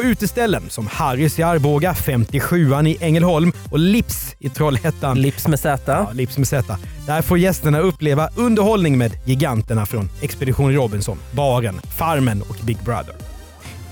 På 0.00 0.04
uteställen 0.06 0.62
som 0.68 0.86
Harrys 0.86 1.38
i 1.38 1.42
Arboga, 1.42 1.92
57an 1.92 2.88
i 2.88 2.96
Ängelholm 3.00 3.52
och 3.70 3.78
Lips 3.78 4.36
i 4.38 4.48
Trollhättan. 4.48 5.22
Lips 5.22 5.48
med 5.48 5.60
Z. 5.60 5.92
Ja, 5.92 6.10
Lips 6.12 6.38
med 6.38 6.48
Z. 6.48 6.78
Där 7.06 7.22
får 7.22 7.38
gästerna 7.38 7.80
uppleva 7.80 8.28
underhållning 8.36 8.98
med 8.98 9.12
giganterna 9.24 9.86
från 9.86 10.10
Expedition 10.20 10.74
Robinson, 10.74 11.18
Baren, 11.32 11.80
Farmen 11.98 12.42
och 12.42 12.56
Big 12.64 12.78
Brother. 12.84 13.14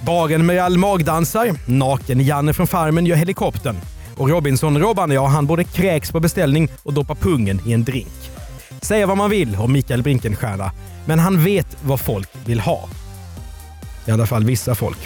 Baren 0.07 0.47
med 0.47 0.65
all 0.65 0.79
magdansar, 0.79 1.55
Naken-Janne 1.67 2.53
från 2.53 2.67
Farmen 2.67 3.07
gör 3.07 3.17
helikoptern 3.17 3.77
och 4.17 4.29
Robinson-Robban, 4.29 5.11
ja 5.11 5.27
han 5.27 5.47
både 5.47 5.65
kräks 5.65 6.12
på 6.12 6.21
beställning 6.21 6.69
och 6.83 6.93
doppar 6.93 7.15
pungen 7.15 7.61
i 7.67 7.73
en 7.73 7.85
drink. 7.85 8.31
Säga 8.83 9.07
vad 9.07 9.17
man 9.17 9.31
vill 9.31 9.57
om 9.57 9.73
Mikael 9.73 10.03
Brinkenstierna, 10.03 10.73
men 11.07 11.19
han 11.19 11.45
vet 11.45 11.77
vad 11.83 12.00
folk 12.00 12.29
vill 12.45 12.61
ha. 12.61 12.88
I 14.07 14.11
alla 14.11 14.27
fall 14.27 14.45
vissa 14.45 14.75
folk. 14.75 14.99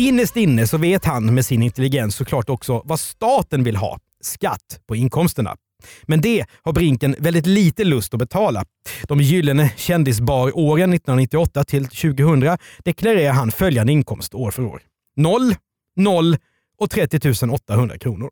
Innerst 0.00 0.36
inne 0.36 0.66
så 0.66 0.78
vet 0.78 1.04
han 1.04 1.34
med 1.34 1.46
sin 1.46 1.62
intelligens 1.62 2.16
såklart 2.16 2.48
också 2.48 2.82
vad 2.84 3.00
staten 3.00 3.64
vill 3.64 3.76
ha. 3.76 3.98
Skatt 4.20 4.80
på 4.86 4.96
inkomsterna. 4.96 5.56
Men 6.02 6.20
det 6.20 6.46
har 6.62 6.72
Brinken 6.72 7.16
väldigt 7.18 7.46
lite 7.46 7.84
lust 7.84 8.14
att 8.14 8.18
betala. 8.18 8.64
De 9.02 9.20
gyllene 9.20 9.72
kändisbaråren 9.76 10.92
1998 10.92 11.64
till 11.64 11.88
2000 11.88 12.58
deklarerar 12.84 13.32
han 13.32 13.50
följande 13.50 13.92
inkomst 13.92 14.34
år 14.34 14.50
för 14.50 14.62
år. 14.62 14.82
0, 15.16 15.54
0 15.96 16.36
och 16.78 16.90
30 16.90 17.50
800 17.50 17.98
kronor. 17.98 18.30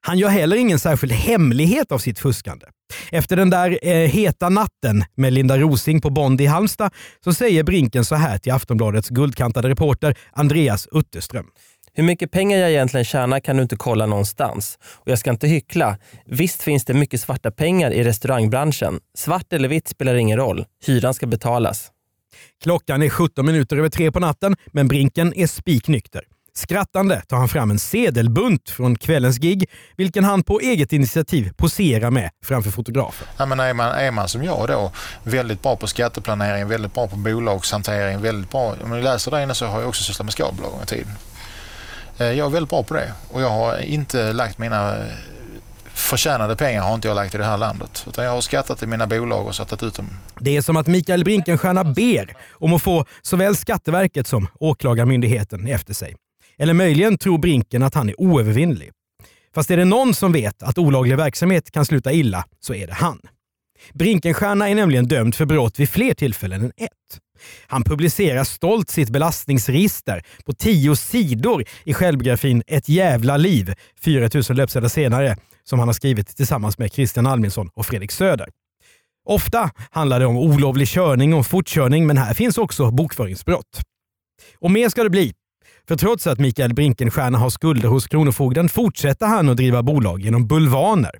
Han 0.00 0.18
gör 0.18 0.28
heller 0.28 0.56
ingen 0.56 0.78
särskild 0.78 1.12
hemlighet 1.12 1.92
av 1.92 1.98
sitt 1.98 2.18
fuskande. 2.18 2.66
Efter 3.12 3.36
den 3.36 3.50
där 3.50 3.78
eh, 3.82 3.94
heta 3.94 4.48
natten 4.48 5.04
med 5.14 5.32
Linda 5.32 5.58
Rosing 5.58 6.00
på 6.00 6.10
Bond 6.10 6.40
i 6.40 6.46
Halmstad 6.46 6.90
så 7.24 7.32
säger 7.32 7.62
Brinken 7.62 8.04
så 8.04 8.14
här 8.14 8.38
till 8.38 8.52
Aftonbladets 8.52 9.08
guldkantade 9.08 9.68
reporter 9.68 10.18
Andreas 10.32 10.88
Utterström. 10.92 11.46
Hur 11.94 12.04
mycket 12.04 12.30
pengar 12.30 12.58
jag 12.58 12.70
egentligen 12.70 13.04
tjänar 13.04 13.40
kan 13.40 13.56
du 13.56 13.62
inte 13.62 13.76
kolla 13.76 14.06
någonstans. 14.06 14.78
Och 14.82 15.10
jag 15.10 15.18
ska 15.18 15.30
inte 15.30 15.48
hyckla. 15.48 15.98
Visst 16.26 16.62
finns 16.62 16.84
det 16.84 16.94
mycket 16.94 17.20
svarta 17.20 17.50
pengar 17.50 17.90
i 17.90 18.04
restaurangbranschen. 18.04 19.00
Svart 19.14 19.52
eller 19.52 19.68
vitt 19.68 19.88
spelar 19.88 20.14
ingen 20.14 20.36
roll. 20.36 20.64
Hyran 20.86 21.14
ska 21.14 21.26
betalas. 21.26 21.90
Klockan 22.62 23.02
är 23.02 23.08
17 23.08 23.46
minuter 23.46 23.76
över 23.76 23.88
tre 23.88 24.12
på 24.12 24.20
natten, 24.20 24.56
men 24.66 24.88
Brinken 24.88 25.34
är 25.36 25.46
spiknykter. 25.46 26.22
Skrattande 26.58 27.22
tar 27.28 27.36
han 27.36 27.48
fram 27.48 27.70
en 27.70 27.78
sedelbunt 27.78 28.70
från 28.70 28.98
kvällens 28.98 29.38
gig, 29.38 29.70
vilken 29.96 30.24
han 30.24 30.42
på 30.42 30.60
eget 30.60 30.92
initiativ 30.92 31.52
poserar 31.56 32.10
med 32.10 32.30
framför 32.44 32.70
fotografen. 32.70 33.28
Ja, 33.36 33.46
men 33.46 33.60
är, 33.60 33.74
man, 33.74 33.88
är 33.88 34.10
man 34.10 34.28
som 34.28 34.44
jag 34.44 34.68
då 34.68 34.92
väldigt 35.22 35.62
bra 35.62 35.76
på 35.76 35.86
skatteplanering, 35.86 36.68
väldigt 36.68 36.94
bra 36.94 37.08
på 37.08 37.16
bolagshantering, 37.16 38.20
väldigt 38.20 38.50
bra... 38.50 38.74
Om 38.84 38.90
ni 38.90 39.02
läser 39.02 39.30
där 39.30 39.42
inne 39.42 39.54
så 39.54 39.66
har 39.66 39.80
jag 39.80 39.88
också 39.88 40.02
sysslat 40.02 40.24
med 40.24 40.32
skalbolag 40.32 40.72
en 40.80 40.86
tid. 40.86 41.06
Eh, 42.18 42.26
jag 42.26 42.46
är 42.46 42.50
väldigt 42.50 42.70
bra 42.70 42.82
på 42.82 42.94
det 42.94 43.12
och 43.32 43.42
jag 43.42 43.50
har 43.50 43.78
inte 43.78 44.32
lagt 44.32 44.58
mina 44.58 44.96
förtjänade 45.98 46.56
pengar 46.56 46.82
har 46.82 46.94
inte 46.94 47.08
jag 47.08 47.14
lagt 47.14 47.34
i 47.34 47.38
det 47.38 47.44
här 47.44 47.58
landet. 47.58 48.04
Utan 48.08 48.24
jag 48.24 48.32
har 48.32 48.40
skattat 48.40 48.82
i 48.82 48.86
mina 48.86 49.06
bolag 49.06 49.46
och 49.46 49.54
satt 49.54 49.82
ut 49.82 49.94
dem. 49.94 50.08
Det 50.38 50.56
är 50.56 50.62
som 50.62 50.76
att 50.76 50.86
Mikael 50.86 51.24
Brinkenstierna 51.24 51.84
ber 51.84 52.36
om 52.50 52.72
att 52.72 52.82
få 52.82 53.04
såväl 53.22 53.56
Skatteverket 53.56 54.26
som 54.26 54.48
Åklagarmyndigheten 54.60 55.66
efter 55.66 55.94
sig. 55.94 56.16
Eller 56.58 56.74
möjligen 56.74 57.18
tror 57.18 57.38
Brinken 57.38 57.82
att 57.82 57.94
han 57.94 58.08
är 58.08 58.20
oövervinnlig. 58.20 58.90
Fast 59.54 59.70
är 59.70 59.76
det 59.76 59.84
någon 59.84 60.14
som 60.14 60.32
vet 60.32 60.62
att 60.62 60.78
olaglig 60.78 61.16
verksamhet 61.16 61.70
kan 61.70 61.84
sluta 61.84 62.12
illa 62.12 62.44
så 62.60 62.74
är 62.74 62.86
det 62.86 62.94
han. 62.94 63.20
Brinkenstierna 63.94 64.68
är 64.68 64.74
nämligen 64.74 65.08
dömd 65.08 65.34
för 65.34 65.44
brott 65.44 65.80
vid 65.80 65.88
fler 65.90 66.14
tillfällen 66.14 66.60
än 66.60 66.72
ett. 66.76 67.20
Han 67.66 67.84
publicerar 67.84 68.44
stolt 68.44 68.90
sitt 68.90 69.10
belastningsregister 69.10 70.22
på 70.44 70.52
tio 70.52 70.96
sidor 70.96 71.64
i 71.84 71.94
självbiografin 71.94 72.62
Ett 72.66 72.88
jävla 72.88 73.36
liv, 73.36 73.74
4000 74.00 74.56
löpsedlar 74.56 74.88
senare, 74.88 75.36
som 75.64 75.78
han 75.78 75.88
har 75.88 75.92
skrivit 75.92 76.36
tillsammans 76.36 76.78
med 76.78 76.92
Christian 76.92 77.26
Alminsson 77.26 77.70
och 77.74 77.86
Fredrik 77.86 78.12
Söder. 78.12 78.48
Ofta 79.24 79.70
handlar 79.90 80.20
det 80.20 80.26
om 80.26 80.36
olovlig 80.36 80.88
körning 80.88 81.34
och 81.34 81.46
fortkörning, 81.46 82.06
men 82.06 82.18
här 82.18 82.34
finns 82.34 82.58
också 82.58 82.90
bokföringsbrott. 82.90 83.80
Och 84.58 84.70
mer 84.70 84.88
ska 84.88 85.02
det 85.02 85.10
bli. 85.10 85.32
För 85.88 85.96
trots 85.96 86.26
att 86.26 86.38
Mikael 86.38 86.74
Brinkenstierna 86.74 87.38
har 87.38 87.50
skulder 87.50 87.88
hos 87.88 88.06
Kronofogden 88.06 88.68
fortsätter 88.68 89.26
han 89.26 89.48
att 89.48 89.56
driva 89.56 89.82
bolag 89.82 90.20
genom 90.20 90.46
bulvaner. 90.46 91.10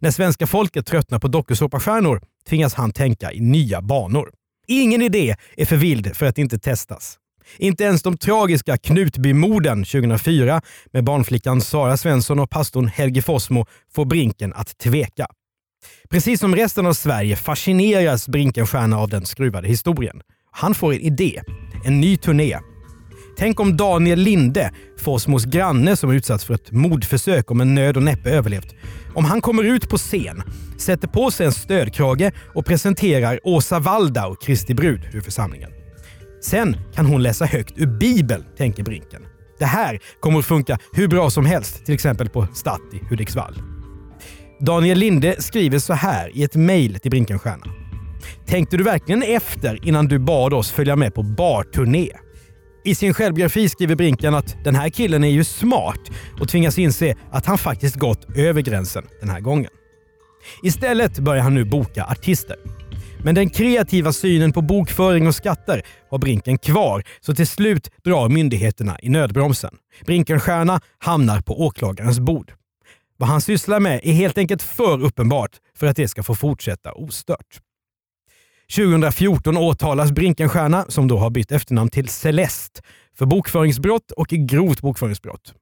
När 0.00 0.10
svenska 0.10 0.46
folket 0.46 0.86
tröttnar 0.86 1.18
på 1.18 1.28
dokusåpastjärnor 1.28 2.20
tvingas 2.48 2.74
han 2.74 2.92
tänka 2.92 3.32
i 3.32 3.40
nya 3.40 3.82
banor. 3.82 4.30
Ingen 4.66 5.02
idé 5.02 5.36
är 5.56 5.64
för 5.64 5.76
vild 5.76 6.16
för 6.16 6.26
att 6.26 6.38
inte 6.38 6.58
testas. 6.58 7.18
Inte 7.58 7.84
ens 7.84 8.02
de 8.02 8.16
tragiska 8.16 8.76
Knutbymorden 8.76 9.84
2004 9.84 10.62
med 10.92 11.04
barnflickan 11.04 11.60
Sara 11.60 11.96
Svensson 11.96 12.38
och 12.38 12.50
pastorn 12.50 12.88
Helge 12.88 13.22
Fossmo 13.22 13.66
får 13.94 14.04
Brinken 14.04 14.52
att 14.54 14.78
tveka. 14.78 15.26
Precis 16.10 16.40
som 16.40 16.56
resten 16.56 16.86
av 16.86 16.92
Sverige 16.92 17.36
fascineras 17.36 18.28
Brinkenstierna 18.28 18.98
av 18.98 19.08
den 19.08 19.26
skruvade 19.26 19.68
historien. 19.68 20.20
Han 20.50 20.74
får 20.74 20.92
en 20.94 21.00
idé. 21.00 21.40
En 21.84 22.00
ny 22.00 22.16
turné 22.16 22.58
Tänk 23.36 23.60
om 23.60 23.76
Daniel 23.76 24.18
Linde, 24.18 24.70
Fossmos 24.98 25.44
granne 25.44 25.96
som 25.96 26.10
utsatts 26.10 26.44
för 26.44 26.54
ett 26.54 26.72
mordförsök 26.72 27.50
och 27.50 27.56
med 27.56 27.66
nöd 27.66 27.96
och 27.96 28.02
näppe 28.02 28.30
överlevt. 28.30 28.74
Om 29.14 29.24
han 29.24 29.40
kommer 29.40 29.62
ut 29.62 29.88
på 29.88 29.96
scen, 29.96 30.42
sätter 30.78 31.08
på 31.08 31.30
sig 31.30 31.46
en 31.46 31.52
stödkrage 31.52 32.32
och 32.54 32.66
presenterar 32.66 33.40
Åsa 33.44 33.78
Waldau, 33.78 34.34
Kristi 34.34 34.74
brud, 34.74 35.00
ur 35.12 35.20
församlingen. 35.20 35.70
Sen 36.42 36.76
kan 36.94 37.06
hon 37.06 37.22
läsa 37.22 37.44
högt 37.44 37.78
ur 37.78 37.86
Bibeln, 37.86 38.44
tänker 38.56 38.82
Brinken. 38.82 39.22
Det 39.58 39.64
här 39.64 39.98
kommer 40.20 40.38
att 40.38 40.44
funka 40.44 40.78
hur 40.92 41.08
bra 41.08 41.30
som 41.30 41.46
helst, 41.46 41.84
till 41.84 41.94
exempel 41.94 42.28
på 42.28 42.46
Statt 42.54 42.80
i 42.92 43.06
Hudiksvall. 43.10 43.54
Daniel 44.60 44.98
Linde 44.98 45.42
skriver 45.42 45.78
så 45.78 45.92
här 45.92 46.36
i 46.36 46.42
ett 46.42 46.54
mejl 46.54 46.98
till 46.98 47.10
Brinkenstierna. 47.10 47.66
Tänkte 48.46 48.76
du 48.76 48.84
verkligen 48.84 49.22
efter 49.22 49.88
innan 49.88 50.08
du 50.08 50.18
bad 50.18 50.54
oss 50.54 50.70
följa 50.70 50.96
med 50.96 51.14
på 51.14 51.22
barturné? 51.22 52.10
I 52.86 52.94
sin 52.94 53.14
självbiografi 53.14 53.68
skriver 53.68 53.94
Brinken 53.94 54.34
att 54.34 54.64
den 54.64 54.74
här 54.74 54.88
killen 54.88 55.24
är 55.24 55.28
ju 55.28 55.44
smart 55.44 56.00
och 56.40 56.48
tvingas 56.48 56.78
inse 56.78 57.14
att 57.30 57.46
han 57.46 57.58
faktiskt 57.58 57.96
gått 57.96 58.36
över 58.36 58.60
gränsen 58.60 59.04
den 59.20 59.28
här 59.28 59.40
gången. 59.40 59.70
Istället 60.62 61.18
börjar 61.18 61.42
han 61.42 61.54
nu 61.54 61.64
boka 61.64 62.04
artister. 62.04 62.56
Men 63.24 63.34
den 63.34 63.50
kreativa 63.50 64.12
synen 64.12 64.52
på 64.52 64.62
bokföring 64.62 65.26
och 65.26 65.34
skatter 65.34 65.82
har 66.10 66.18
Brinken 66.18 66.58
kvar, 66.58 67.02
så 67.20 67.34
till 67.34 67.46
slut 67.46 67.90
drar 68.04 68.28
myndigheterna 68.28 68.98
i 69.02 69.08
nödbromsen. 69.08 69.76
Brinkenstjärna 70.06 70.80
hamnar 70.98 71.40
på 71.40 71.60
åklagarens 71.60 72.20
bord. 72.20 72.52
Vad 73.16 73.28
han 73.28 73.40
sysslar 73.40 73.80
med 73.80 74.00
är 74.02 74.12
helt 74.12 74.38
enkelt 74.38 74.62
för 74.62 75.02
uppenbart 75.02 75.50
för 75.76 75.86
att 75.86 75.96
det 75.96 76.08
ska 76.08 76.22
få 76.22 76.34
fortsätta 76.34 76.92
ostört. 76.92 77.60
2014 78.76 79.56
åtalas 79.56 80.12
Brinkenstierna, 80.12 80.84
som 80.88 81.08
då 81.08 81.18
har 81.18 81.30
bytt 81.30 81.52
efternamn 81.52 81.90
till 81.90 82.08
Celeste, 82.08 82.80
för 83.14 83.26
bokföringsbrott 83.26 84.10
och 84.10 84.28
grovt 84.28 84.80
bokföringsbrott. 84.80 85.54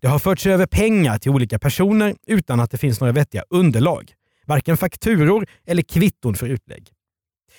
Det 0.00 0.08
har 0.08 0.18
förts 0.18 0.46
över 0.46 0.66
pengar 0.66 1.18
till 1.18 1.30
olika 1.30 1.58
personer 1.58 2.14
utan 2.26 2.60
att 2.60 2.70
det 2.70 2.78
finns 2.78 3.00
några 3.00 3.12
vettiga 3.12 3.44
underlag. 3.50 4.12
Varken 4.46 4.76
fakturor 4.76 5.46
eller 5.66 5.82
kvitton 5.82 6.34
för 6.34 6.46
utlägg. 6.46 6.88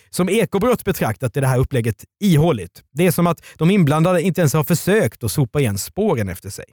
Som 0.09 0.29
ekobrott 0.29 0.83
betraktat 0.83 1.37
är 1.37 1.41
det 1.41 1.47
här 1.47 1.59
upplägget 1.59 2.05
ihåligt. 2.19 2.83
Det 2.91 3.07
är 3.07 3.11
som 3.11 3.27
att 3.27 3.45
de 3.57 3.71
inblandade 3.71 4.21
inte 4.21 4.41
ens 4.41 4.53
har 4.53 4.63
försökt 4.63 5.23
att 5.23 5.31
sopa 5.31 5.59
igen 5.59 5.77
spåren 5.77 6.29
efter 6.29 6.49
sig. 6.49 6.65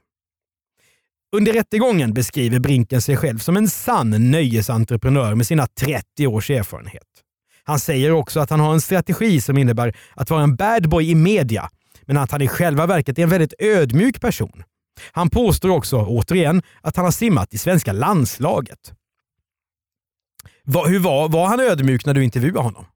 Under 1.36 1.52
rättegången 1.52 2.14
beskriver 2.14 2.58
Brinken 2.58 3.02
sig 3.02 3.16
själv 3.16 3.38
som 3.38 3.56
en 3.56 3.68
sann 3.68 4.30
nöjesentreprenör 4.30 5.34
med 5.34 5.46
sina 5.46 5.66
30 5.66 6.26
års 6.26 6.50
erfarenhet. 6.50 7.02
Han 7.64 7.78
säger 7.78 8.10
också 8.10 8.40
att 8.40 8.50
han 8.50 8.60
har 8.60 8.72
en 8.72 8.80
strategi 8.80 9.40
som 9.40 9.58
innebär 9.58 9.96
att 10.14 10.30
vara 10.30 10.42
en 10.42 10.56
bad 10.56 10.88
boy 10.88 11.10
i 11.10 11.14
media, 11.14 11.70
men 12.02 12.16
att 12.16 12.30
han 12.30 12.42
i 12.42 12.48
själva 12.48 12.86
verket 12.86 13.18
är 13.18 13.22
en 13.22 13.28
väldigt 13.28 13.54
ödmjuk 13.58 14.20
person. 14.20 14.64
Han 15.12 15.30
påstår 15.30 15.68
också, 15.68 15.96
återigen, 15.96 16.62
att 16.80 16.96
han 16.96 17.04
har 17.04 17.12
simmat 17.12 17.54
i 17.54 17.58
svenska 17.58 17.92
landslaget. 17.92 18.92
Va, 20.64 20.84
hur 20.86 20.98
var, 20.98 21.28
var 21.28 21.46
han 21.46 21.60
ödmjuk 21.60 22.06
när 22.06 22.14
du 22.14 22.24
intervjuade 22.24 22.60
honom? 22.60 22.86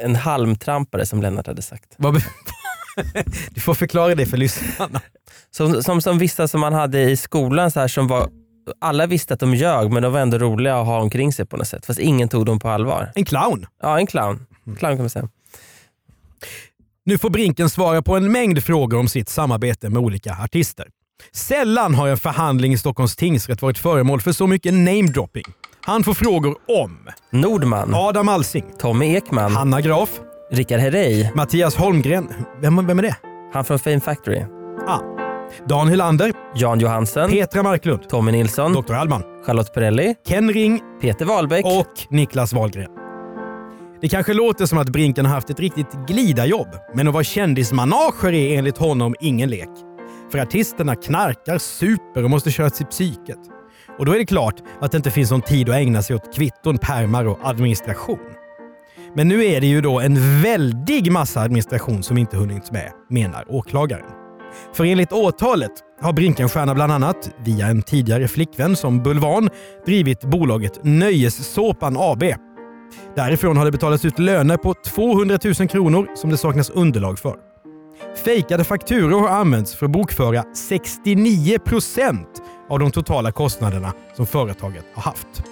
En 0.00 0.16
halmtrampare 0.16 1.06
som 1.06 1.22
Lennart 1.22 1.46
hade 1.46 1.62
sagt. 1.62 1.96
Du 3.50 3.60
får 3.60 3.74
förklara 3.74 4.14
det 4.14 4.26
för 4.26 4.36
lyssnarna. 4.36 5.00
Som, 5.50 5.82
som, 5.82 6.02
som 6.02 6.18
vissa 6.18 6.48
som 6.48 6.60
man 6.60 6.72
hade 6.72 7.10
i 7.10 7.16
skolan 7.16 7.70
så 7.70 7.80
här, 7.80 7.88
som 7.88 8.06
var 8.06 8.30
alla 8.78 9.06
visste 9.06 9.34
att 9.34 9.40
de 9.40 9.54
ljög 9.54 9.92
men 9.92 10.02
de 10.02 10.12
var 10.12 10.20
ändå 10.20 10.38
roliga 10.38 10.76
att 10.80 10.86
ha 10.86 11.00
omkring 11.00 11.32
sig 11.32 11.46
på 11.46 11.56
något 11.56 11.68
sätt. 11.68 11.86
Fast 11.86 11.98
ingen 12.00 12.28
tog 12.28 12.46
dem 12.46 12.58
på 12.58 12.68
allvar. 12.68 13.12
En 13.14 13.24
clown? 13.24 13.66
Ja, 13.82 13.98
en 13.98 14.06
clown. 14.06 14.46
Clown 14.64 14.92
kan 14.96 14.98
man 14.98 15.10
säga. 15.10 15.28
Nu 17.04 17.18
får 17.18 17.30
Brinken 17.30 17.70
svara 17.70 18.02
på 18.02 18.16
en 18.16 18.32
mängd 18.32 18.64
frågor 18.64 18.98
om 18.98 19.08
sitt 19.08 19.28
samarbete 19.28 19.88
med 19.90 20.02
olika 20.02 20.36
artister. 20.44 20.86
Sällan 21.32 21.94
har 21.94 22.08
en 22.08 22.18
förhandling 22.18 22.72
i 22.72 22.78
Stockholms 22.78 23.16
tingsrätt 23.16 23.62
varit 23.62 23.78
föremål 23.78 24.20
för 24.20 24.32
så 24.32 24.46
mycket 24.46 24.74
namedropping. 24.74 25.44
Han 25.80 26.04
får 26.04 26.14
frågor 26.14 26.56
om 26.82 26.98
Nordman, 27.30 27.94
Adam 27.94 28.28
Alsing, 28.28 28.64
Tommy 28.78 29.14
Ekman, 29.16 29.52
Hanna 29.52 29.80
Graf, 29.80 30.20
Rickard 30.52 30.80
Herrey, 30.80 31.28
Mattias 31.34 31.76
Holmgren. 31.76 32.28
Vem, 32.60 32.86
vem 32.86 32.98
är 32.98 33.02
det? 33.02 33.16
han 33.52 33.64
från 33.64 33.78
Fame 33.78 34.00
Factory, 34.00 34.44
Ah. 34.86 35.17
Dan 35.68 35.88
Hylander, 35.88 36.32
Jan 36.54 36.80
Johansen, 36.80 37.30
Petra 37.30 37.62
Marklund, 37.62 38.08
Tommy 38.08 38.32
Nilsson, 38.32 38.72
Dr. 38.72 38.92
Allman, 38.92 39.22
Charlotte 39.46 39.74
Perrelli, 39.74 40.14
Ken 40.26 40.52
Ring 40.52 40.80
Peter 41.00 41.24
Wahlbeck 41.24 41.64
och 41.64 41.92
Niklas 42.10 42.52
Wahlgren. 42.52 42.90
Det 44.00 44.08
kanske 44.08 44.34
låter 44.34 44.66
som 44.66 44.78
att 44.78 44.88
Brinken 44.88 45.26
har 45.26 45.34
haft 45.34 45.50
ett 45.50 45.60
riktigt 45.60 45.92
glidarjobb, 46.06 46.68
men 46.94 47.08
att 47.08 47.14
vara 47.14 47.24
kändismanager 47.24 48.32
är 48.32 48.58
enligt 48.58 48.78
honom 48.78 49.14
ingen 49.20 49.50
lek. 49.50 49.68
För 50.32 50.38
artisterna 50.38 50.94
knarkar, 50.94 51.58
super 51.58 52.24
och 52.24 52.30
måste 52.30 52.50
köras 52.50 52.72
till 52.72 52.86
psyket. 52.86 53.38
Och 53.98 54.06
då 54.06 54.12
är 54.12 54.18
det 54.18 54.26
klart 54.26 54.62
att 54.80 54.92
det 54.92 54.96
inte 54.96 55.10
finns 55.10 55.30
någon 55.30 55.42
tid 55.42 55.68
att 55.68 55.76
ägna 55.76 56.02
sig 56.02 56.16
åt 56.16 56.34
kvitton, 56.34 56.78
pärmar 56.78 57.24
och 57.24 57.38
administration. 57.42 58.18
Men 59.14 59.28
nu 59.28 59.44
är 59.44 59.60
det 59.60 59.66
ju 59.66 59.80
då 59.80 60.00
en 60.00 60.42
väldig 60.42 61.12
massa 61.12 61.40
administration 61.40 62.02
som 62.02 62.18
inte 62.18 62.36
hunnits 62.36 62.70
med, 62.70 62.92
menar 63.10 63.44
åklagaren. 63.48 64.17
För 64.72 64.84
enligt 64.84 65.12
åtalet 65.12 65.72
har 66.00 66.12
Brinkenstierna 66.12 66.74
bland 66.74 66.92
annat, 66.92 67.30
via 67.44 67.66
en 67.66 67.82
tidigare 67.82 68.28
flickvän 68.28 68.76
som 68.76 69.02
bulvan, 69.02 69.48
drivit 69.86 70.24
bolaget 70.24 70.80
Nöjessåpan 70.82 71.96
AB. 71.98 72.22
Därifrån 73.16 73.56
har 73.56 73.64
det 73.64 73.72
betalats 73.72 74.04
ut 74.04 74.18
löner 74.18 74.56
på 74.56 74.74
200 74.74 75.38
000 75.58 75.68
kronor 75.68 76.08
som 76.14 76.30
det 76.30 76.36
saknas 76.36 76.70
underlag 76.70 77.18
för. 77.18 77.36
Fejkade 78.24 78.64
fakturor 78.64 79.20
har 79.20 79.28
använts 79.28 79.74
för 79.74 79.86
att 79.86 79.92
bokföra 79.92 80.44
69 80.54 81.58
procent 81.58 82.42
av 82.68 82.78
de 82.78 82.90
totala 82.90 83.32
kostnaderna 83.32 83.92
som 84.16 84.26
företaget 84.26 84.84
har 84.94 85.02
haft. 85.02 85.44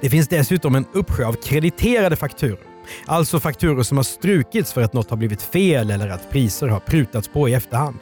Det 0.00 0.10
finns 0.10 0.28
dessutom 0.28 0.74
en 0.74 0.86
uppsjö 0.92 1.26
av 1.26 1.32
krediterade 1.32 2.16
fakturor. 2.16 2.69
Alltså 3.06 3.40
fakturor 3.40 3.82
som 3.82 3.96
har 3.96 4.04
strukits 4.04 4.72
för 4.72 4.82
att 4.82 4.92
något 4.92 5.10
har 5.10 5.16
blivit 5.16 5.42
fel 5.42 5.90
eller 5.90 6.08
att 6.08 6.30
priser 6.30 6.68
har 6.68 6.80
prutats 6.80 7.28
på 7.28 7.48
i 7.48 7.54
efterhand. 7.54 7.98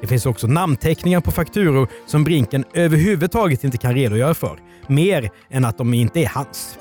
Det 0.00 0.06
finns 0.06 0.26
också 0.26 0.46
namnteckningar 0.46 1.20
på 1.20 1.30
fakturor 1.30 1.88
som 2.06 2.24
Brinken 2.24 2.64
överhuvudtaget 2.74 3.64
inte 3.64 3.78
kan 3.78 3.94
redogöra 3.94 4.34
för. 4.34 4.58
Mer 4.86 5.30
än 5.50 5.64
att 5.64 5.78
de 5.78 5.94
inte 5.94 6.20
är 6.20 6.28
hans. 6.28 6.78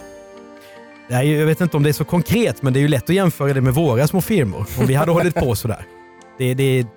Det 1.08 1.14
är 1.14 1.24
ju, 1.24 1.38
jag 1.38 1.46
vet 1.46 1.62
inte 1.62 1.78
om 1.78 1.84
det 1.84 1.90
är 1.90 1.94
så 1.94 2.06
konkret, 2.06 2.62
men 2.62 2.74
det 2.74 2.80
är 2.80 2.82
ju 2.82 2.88
lätt 2.88 3.04
att 3.10 3.16
jämföra 3.16 3.54
det 3.54 3.62
med 3.62 3.74
våra 3.74 4.08
små 4.08 4.22
firmor. 4.22 4.66
Om 4.80 4.86
vi 4.86 4.94
hade 4.94 5.12
hållit 5.12 5.36
på 5.36 5.56
sådär. 5.56 5.86
Det, 6.38 6.54
det, 6.54 6.88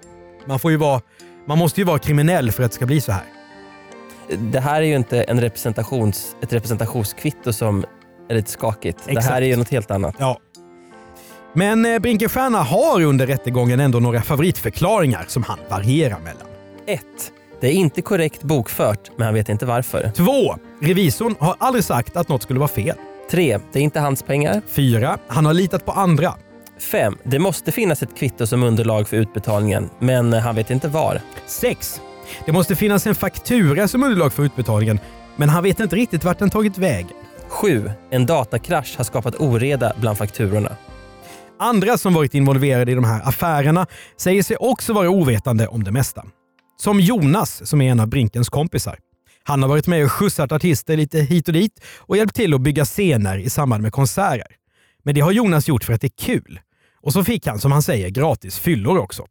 man, 0.46 0.58
får 0.58 0.70
ju 0.70 0.76
vara, 0.76 1.00
man 1.46 1.58
måste 1.58 1.80
ju 1.80 1.84
vara 1.84 1.98
kriminell 1.98 2.52
för 2.52 2.62
att 2.62 2.70
det 2.70 2.74
ska 2.74 2.86
bli 2.86 3.00
så 3.00 3.12
här. 3.12 3.24
Det 4.38 4.60
här 4.60 4.82
är 4.82 4.86
ju 4.86 4.96
inte 4.96 5.22
en 5.22 5.40
representations, 5.40 6.36
ett 6.42 6.52
representationskvitto 6.52 7.52
som 7.52 7.84
är 8.28 8.34
lite 8.34 8.50
skakigt. 8.50 8.98
Det 9.04 9.10
Exakt. 9.10 9.26
här 9.28 9.42
är 9.42 9.46
ju 9.46 9.56
något 9.56 9.70
helt 9.70 9.90
annat. 9.90 10.14
Ja. 10.18 10.38
Men 11.52 11.86
eh, 11.86 11.98
Brinkenstierna 11.98 12.62
har 12.62 13.02
under 13.02 13.26
rättegången 13.26 13.80
ändå 13.80 14.00
några 14.00 14.22
favoritförklaringar 14.22 15.24
som 15.28 15.42
han 15.42 15.58
varierar 15.68 16.18
mellan. 16.18 16.46
1. 16.86 17.00
Det 17.60 17.66
är 17.66 17.72
inte 17.72 18.02
korrekt 18.02 18.42
bokfört, 18.42 19.10
men 19.16 19.24
han 19.24 19.34
vet 19.34 19.48
inte 19.48 19.66
varför. 19.66 20.12
2. 20.16 20.56
Revisorn 20.80 21.34
har 21.38 21.54
aldrig 21.58 21.84
sagt 21.84 22.16
att 22.16 22.28
något 22.28 22.42
skulle 22.42 22.58
vara 22.58 22.68
fel. 22.68 22.96
3. 23.30 23.58
Det 23.72 23.78
är 23.78 23.82
inte 23.82 24.00
hans 24.00 24.22
pengar. 24.22 24.62
4. 24.68 25.18
Han 25.26 25.46
har 25.46 25.54
litat 25.54 25.84
på 25.86 25.92
andra. 25.92 26.34
5. 26.78 27.16
Det 27.22 27.38
måste 27.38 27.72
finnas 27.72 28.02
ett 28.02 28.16
kvitto 28.16 28.46
som 28.46 28.62
underlag 28.62 29.08
för 29.08 29.16
utbetalningen, 29.16 29.90
men 29.98 30.32
han 30.32 30.54
vet 30.54 30.70
inte 30.70 30.88
var. 30.88 31.20
6. 31.46 32.00
Det 32.46 32.52
måste 32.52 32.76
finnas 32.76 33.06
en 33.06 33.14
faktura 33.14 33.88
som 33.88 34.02
underlag 34.02 34.32
för 34.32 34.42
utbetalningen, 34.42 35.00
men 35.36 35.48
han 35.48 35.62
vet 35.62 35.80
inte 35.80 35.96
riktigt 35.96 36.24
vart 36.24 36.38
den 36.38 36.50
tagit 36.50 36.78
vägen. 36.78 37.16
7. 37.48 37.90
En 38.10 38.26
datakrasch 38.26 38.96
har 38.96 39.04
skapat 39.04 39.40
oreda 39.40 39.92
bland 40.00 40.18
fakturorna. 40.18 40.76
Andra 41.58 41.98
som 41.98 42.14
varit 42.14 42.34
involverade 42.34 42.92
i 42.92 42.94
de 42.94 43.04
här 43.04 43.28
affärerna 43.28 43.86
säger 44.16 44.42
sig 44.42 44.56
också 44.56 44.92
vara 44.92 45.10
ovetande 45.10 45.66
om 45.66 45.84
det 45.84 45.90
mesta. 45.90 46.24
Som 46.76 47.00
Jonas, 47.00 47.68
som 47.68 47.80
är 47.80 47.90
en 47.90 48.00
av 48.00 48.08
Brinkens 48.08 48.48
kompisar. 48.48 48.98
Han 49.42 49.62
har 49.62 49.68
varit 49.68 49.86
med 49.86 50.04
och 50.04 50.12
skjutsat 50.12 50.52
artister 50.52 50.96
lite 50.96 51.20
hit 51.20 51.48
och 51.48 51.54
dit 51.54 51.80
och 51.98 52.16
hjälpt 52.16 52.34
till 52.34 52.54
att 52.54 52.60
bygga 52.60 52.84
scener 52.84 53.38
i 53.38 53.50
samband 53.50 53.82
med 53.82 53.92
konserter. 53.92 54.46
Men 55.02 55.14
det 55.14 55.20
har 55.20 55.32
Jonas 55.32 55.68
gjort 55.68 55.84
för 55.84 55.92
att 55.92 56.00
det 56.00 56.06
är 56.06 56.24
kul. 56.24 56.60
Och 57.00 57.12
så 57.12 57.24
fick 57.24 57.46
han, 57.46 57.58
som 57.58 57.72
han 57.72 57.82
säger, 57.82 58.08
gratis 58.08 58.58
fyllor 58.58 58.98
också. 58.98 59.26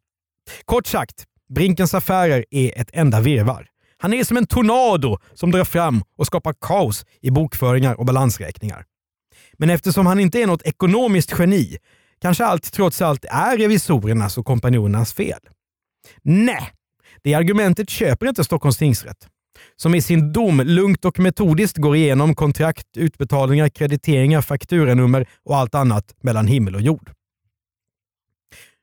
Kort 0.65 0.87
sagt, 0.87 1.25
Brinkens 1.49 1.93
affärer 1.93 2.45
är 2.51 2.81
ett 2.81 2.89
enda 2.93 3.21
virvar. 3.21 3.67
Han 3.97 4.13
är 4.13 4.23
som 4.23 4.37
en 4.37 4.47
tornado 4.47 5.17
som 5.33 5.51
drar 5.51 5.63
fram 5.63 6.03
och 6.17 6.25
skapar 6.27 6.53
kaos 6.61 7.05
i 7.21 7.31
bokföringar 7.31 7.99
och 7.99 8.05
balansräkningar. 8.05 8.85
Men 9.53 9.69
eftersom 9.69 10.05
han 10.05 10.19
inte 10.19 10.41
är 10.41 10.47
något 10.47 10.61
ekonomiskt 10.61 11.39
geni 11.39 11.77
kanske 12.21 12.45
allt 12.45 12.73
trots 12.73 13.01
allt 13.01 13.25
är 13.25 13.57
revisorernas 13.57 14.37
och 14.37 14.45
kompanjonernas 14.45 15.13
fel. 15.13 15.39
Nej, 16.21 16.71
det 17.23 17.33
argumentet 17.33 17.89
köper 17.89 18.27
inte 18.27 18.43
Stockholms 18.43 18.77
tingsrätt. 18.77 19.27
Som 19.75 19.95
i 19.95 20.01
sin 20.01 20.33
dom 20.33 20.61
lugnt 20.61 21.05
och 21.05 21.19
metodiskt 21.19 21.77
går 21.77 21.95
igenom 21.95 22.35
kontrakt, 22.35 22.97
utbetalningar, 22.97 23.69
krediteringar, 23.69 24.41
fakturanummer 24.41 25.27
och 25.43 25.57
allt 25.57 25.75
annat 25.75 26.15
mellan 26.21 26.47
himmel 26.47 26.75
och 26.75 26.81
jord. 26.81 27.11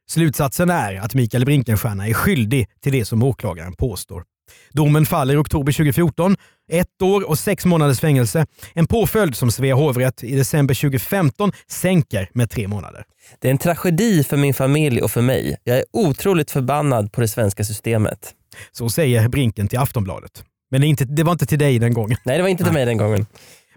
Slutsatsen 0.06 0.70
är 0.70 0.94
att 0.94 1.14
Mikael 1.14 1.44
Brinkenstierna 1.44 2.08
är 2.08 2.14
skyldig 2.14 2.68
till 2.80 2.92
det 2.92 3.04
som 3.04 3.22
åklagaren 3.22 3.72
påstår. 3.72 4.24
Domen 4.72 5.06
faller 5.06 5.34
i 5.34 5.36
oktober 5.36 5.72
2014. 5.72 6.36
Ett 6.72 7.02
år 7.02 7.28
och 7.28 7.38
sex 7.38 7.64
månaders 7.64 8.00
fängelse. 8.00 8.46
En 8.74 8.86
påföljd 8.86 9.36
som 9.36 9.50
Svea 9.50 9.74
hovrätt 9.74 10.24
i 10.24 10.36
december 10.36 10.74
2015 10.74 11.52
sänker 11.68 12.30
med 12.32 12.50
tre 12.50 12.68
månader. 12.68 13.04
Det 13.40 13.48
är 13.48 13.50
en 13.50 13.58
tragedi 13.58 14.24
för 14.24 14.36
min 14.36 14.54
familj 14.54 15.02
och 15.02 15.10
för 15.10 15.22
mig. 15.22 15.56
Jag 15.64 15.78
är 15.78 15.84
otroligt 15.92 16.50
förbannad 16.50 17.12
på 17.12 17.20
det 17.20 17.28
svenska 17.28 17.64
systemet. 17.64 18.34
Så 18.72 18.88
säger 18.88 19.28
Brinken 19.28 19.68
till 19.68 19.78
Aftonbladet. 19.78 20.44
Men 20.70 20.80
det, 20.80 20.86
inte, 20.86 21.04
det 21.04 21.22
var 21.22 21.32
inte 21.32 21.46
till 21.46 21.58
dig 21.58 21.78
den 21.78 21.94
gången. 21.94 22.18
Nej, 22.24 22.36
det 22.36 22.42
var 22.42 22.48
inte 22.48 22.64
till 22.64 22.72
mig 22.72 22.86
den 22.86 22.96
gången. 22.96 23.26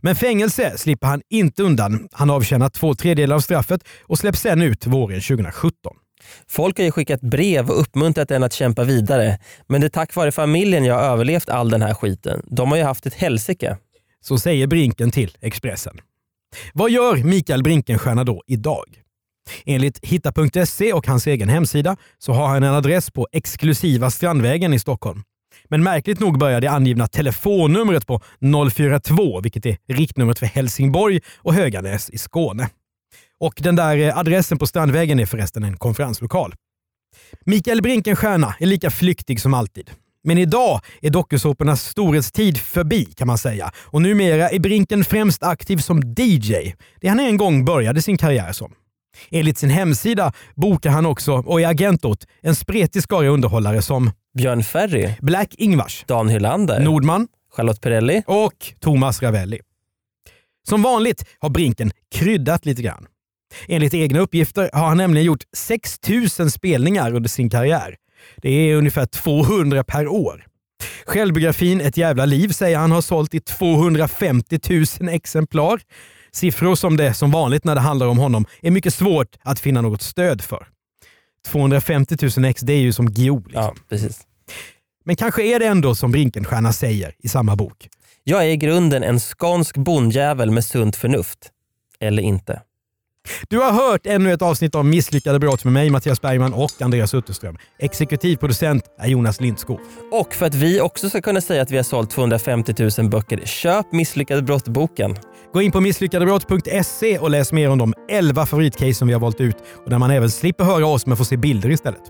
Men 0.02 0.16
fängelse 0.16 0.78
slipper 0.78 1.08
han 1.08 1.22
inte 1.30 1.64
undan. 1.64 2.08
Han 2.12 2.30
avtjänar 2.30 2.70
två 2.70 2.96
tredjedelar 2.96 3.36
av 3.36 3.40
straffet 3.40 3.82
och 4.02 4.20
släpps 4.20 4.42
sen 4.42 4.62
ut 4.62 4.88
våren 4.88 5.22
2017. 5.22 5.72
Folk 6.48 6.78
har 6.78 6.86
ju 6.86 6.92
skickat 6.92 7.22
brev 7.22 7.70
och 7.70 7.82
uppmuntrat 7.82 8.32
en 8.32 8.44
att 8.44 8.54
kämpa 8.54 8.84
vidare. 8.84 9.40
Men 9.68 9.82
det 9.82 9.88
är 9.88 9.90
tack 9.90 10.16
vare 10.16 10.32
familjen 10.32 10.86
jag 10.86 10.96
har 10.96 11.02
överlevt 11.02 11.50
all 11.50 11.70
den 11.70 11.82
här 11.82 11.94
skiten. 11.94 12.42
De 12.46 12.70
har 12.72 12.78
ju 12.78 12.84
haft 12.84 13.06
ett 13.06 13.14
helsike. 13.14 13.78
Så 14.22 14.38
säger 14.38 14.68
Brinken 14.68 15.12
till 15.12 15.38
Expressen. 15.42 16.00
Vad 16.74 16.92
gör 16.92 17.16
Mikael 17.16 17.64
Brinkenstierna 17.64 18.24
då 18.24 18.44
idag? 18.48 18.86
Enligt 19.66 20.06
hitta.se 20.06 20.94
och 20.94 21.08
hans 21.08 21.28
egen 21.28 21.50
hemsida 21.50 21.98
så 22.18 22.34
har 22.34 22.48
han 22.48 22.64
en 22.64 22.74
adress 22.74 23.12
på 23.12 23.28
exklusiva 23.32 24.12
Strandvägen 24.12 24.74
i 24.74 24.80
Stockholm. 24.80 25.24
Men 25.70 25.84
märkligt 25.84 26.20
nog 26.20 26.40
börjar 26.40 26.62
det 26.62 26.72
angivna 26.72 27.08
telefonnumret 27.08 28.08
på 28.08 28.22
042, 28.72 29.42
vilket 29.42 29.66
är 29.66 29.78
riktnumret 29.88 30.40
för 30.40 30.46
Helsingborg 30.46 31.20
och 31.38 31.54
Höganäs 31.54 32.10
i 32.10 32.18
Skåne. 32.18 32.70
Och 33.40 33.54
den 33.58 33.76
där 33.76 33.98
eh, 33.98 34.18
adressen 34.18 34.58
på 34.58 34.68
Strandvägen 34.68 35.20
är 35.20 35.26
förresten 35.26 35.64
en 35.64 35.78
konferenslokal. 35.78 36.54
Mikael 37.46 37.82
Brinkenstierna 37.82 38.56
är 38.60 38.66
lika 38.66 38.90
flyktig 38.90 39.42
som 39.42 39.54
alltid. 39.54 39.92
Men 40.24 40.38
idag 40.38 40.82
är 41.02 41.10
dokusåpornas 41.10 41.84
storhetstid 41.84 42.58
förbi 42.58 43.06
kan 43.06 43.28
man 43.28 43.38
säga 43.38 43.72
och 43.78 44.02
numera 44.02 44.50
är 44.50 44.60
Brinken 44.60 45.04
främst 45.04 45.44
aktiv 45.44 45.78
som 45.78 46.16
DJ, 46.18 46.74
det 47.02 47.08
han 47.08 47.20
en 47.20 47.38
gång 47.38 47.66
började 47.66 48.02
sin 48.02 48.18
karriär 48.18 48.52
som. 48.52 48.74
Enligt 49.32 49.58
sin 49.58 49.70
hemsida 49.70 50.34
bokar 50.56 50.90
han 50.90 51.06
också, 51.06 51.34
och 51.34 51.62
är 51.62 51.68
agent 51.68 52.06
åt, 52.06 52.28
en 52.42 52.56
spretig 52.56 53.04
skara 53.04 53.28
underhållare 53.28 53.82
som 53.82 54.12
Björn 54.38 54.64
Ferry, 54.64 55.14
Black 55.22 55.56
Ingvars, 55.58 56.04
Dan 56.08 56.30
Hylander, 56.30 56.80
Nordman 56.80 57.28
Charlotte 57.56 57.82
Perrelli 57.82 58.24
och 58.28 58.74
Thomas 58.80 59.22
Ravelli. 59.22 59.60
Som 60.70 60.82
vanligt 60.82 61.26
har 61.40 61.50
Brinken 61.50 61.92
kryddat 62.16 62.66
lite 62.66 62.82
grann. 62.82 63.08
Enligt 63.68 63.94
egna 63.94 64.20
uppgifter 64.20 64.70
har 64.74 64.88
han 64.88 64.98
nämligen 64.98 65.26
gjort 65.26 65.44
6000 65.58 66.52
spelningar 66.52 67.16
under 67.16 67.30
sin 67.30 67.50
karriär. 67.50 67.96
Det 68.38 68.50
är 68.50 68.76
ungefär 68.76 69.06
200 69.06 69.84
per 69.84 70.08
år. 70.08 70.46
Självbiografin 71.06 71.82
Ett 71.82 71.98
jävla 71.98 72.26
liv 72.26 72.50
säger 72.50 72.78
han 72.78 72.92
har 72.92 73.02
sålt 73.02 73.34
i 73.34 73.40
250 73.40 74.60
000 75.00 75.10
exemplar. 75.10 75.82
Siffror 76.32 76.76
som 76.76 76.98
det 76.98 77.14
som 77.14 77.32
vanligt 77.32 77.64
när 77.64 77.76
det 77.76 77.82
handlar 77.82 78.08
om 78.08 78.18
honom 78.18 78.46
är 78.62 78.72
mycket 78.72 78.94
svårt 78.94 79.36
att 79.42 79.60
finna 79.60 79.82
något 79.82 80.02
stöd 80.02 80.42
för. 80.42 80.68
250 81.48 82.16
000 82.38 82.46
ex, 82.46 82.62
det 82.62 82.74
är 82.74 82.80
ju 82.80 82.94
som 82.94 83.12
Guillou. 83.12 83.44
Liksom. 83.46 83.62
Ja, 83.62 83.74
precis. 83.90 84.22
Men 85.06 85.16
kanske 85.16 85.44
är 85.44 85.60
det 85.60 85.66
ändå 85.66 85.96
som 85.96 86.12
Brinkenstierna 86.12 86.74
säger 86.74 87.16
i 87.20 87.28
samma 87.28 87.56
bok. 87.56 87.90
Jag 88.24 88.46
är 88.46 88.50
i 88.50 88.58
grunden 88.58 89.04
en 89.04 89.20
skånsk 89.20 89.78
bondjävel 89.78 90.52
med 90.52 90.66
sunt 90.66 90.96
förnuft. 90.96 91.52
Eller 92.00 92.24
inte. 92.24 92.62
Du 93.50 93.58
har 93.58 93.72
hört 93.72 94.06
ännu 94.06 94.34
ett 94.34 94.42
avsnitt 94.42 94.76
av 94.76 94.86
Misslyckade 94.86 95.40
brott 95.40 95.64
med 95.64 95.74
mig, 95.74 95.90
Mattias 95.90 96.22
Bergman 96.22 96.54
och 96.54 96.72
Andreas 96.82 97.14
Utterström. 97.14 97.58
Exekutiv 97.80 98.38
producent 98.38 98.84
är 99.00 99.08
Jonas 99.08 99.42
Lindskog. 99.42 99.80
Och 100.12 100.34
för 100.34 100.46
att 100.46 100.56
vi 100.56 100.82
också 100.82 101.10
ska 101.10 101.22
kunna 101.22 101.42
säga 101.42 101.62
att 101.62 101.72
vi 101.72 101.76
har 101.76 101.84
sålt 101.84 102.10
250 102.10 102.74
000 103.00 103.10
böcker, 103.10 103.42
köp 103.46 103.92
Misslyckade 103.92 104.42
brott-boken. 104.42 105.16
Gå 105.54 105.62
in 105.62 105.72
på 105.72 105.82
misslyckadebrott.se 105.82 107.18
och 107.18 107.30
läs 107.30 107.52
mer 107.52 107.70
om 107.70 107.78
de 107.78 107.94
11 108.10 108.46
favoritcase 108.46 108.94
som 108.94 109.08
vi 109.08 109.14
har 109.14 109.22
valt 109.22 109.42
ut 109.42 109.58
och 109.84 109.90
där 109.90 109.98
man 109.98 110.12
även 110.12 110.32
slipper 110.32 110.64
höra 110.64 110.88
oss 110.88 111.06
men 111.06 111.18
får 111.18 111.26
se 111.26 111.38
bilder 111.38 111.70
istället. 111.70 112.02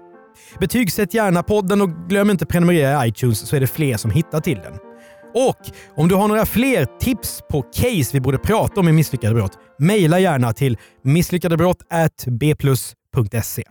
Betygsätt 0.60 1.14
gärna 1.14 1.44
podden 1.44 1.82
och 1.82 1.90
glöm 2.10 2.30
inte 2.30 2.46
prenumerera 2.46 3.06
i 3.06 3.10
iTunes 3.10 3.50
så 3.50 3.56
är 3.56 3.60
det 3.60 3.68
fler 3.68 3.98
som 3.98 4.12
hittar 4.12 4.40
till 4.42 4.58
den. 4.58 4.87
Och 5.34 5.72
om 5.96 6.08
du 6.08 6.16
har 6.16 6.28
några 6.28 6.46
fler 6.46 7.00
tips 7.00 7.42
på 7.50 7.62
case 7.62 8.10
vi 8.14 8.20
borde 8.20 8.38
prata 8.38 8.80
om 8.80 8.88
i 8.88 8.92
Misslyckade 8.92 9.36
brott, 9.36 9.58
mejla 9.80 10.20
gärna 10.20 10.54
till 10.54 10.78
misslyckadebrott.bplus.se. 11.04 13.64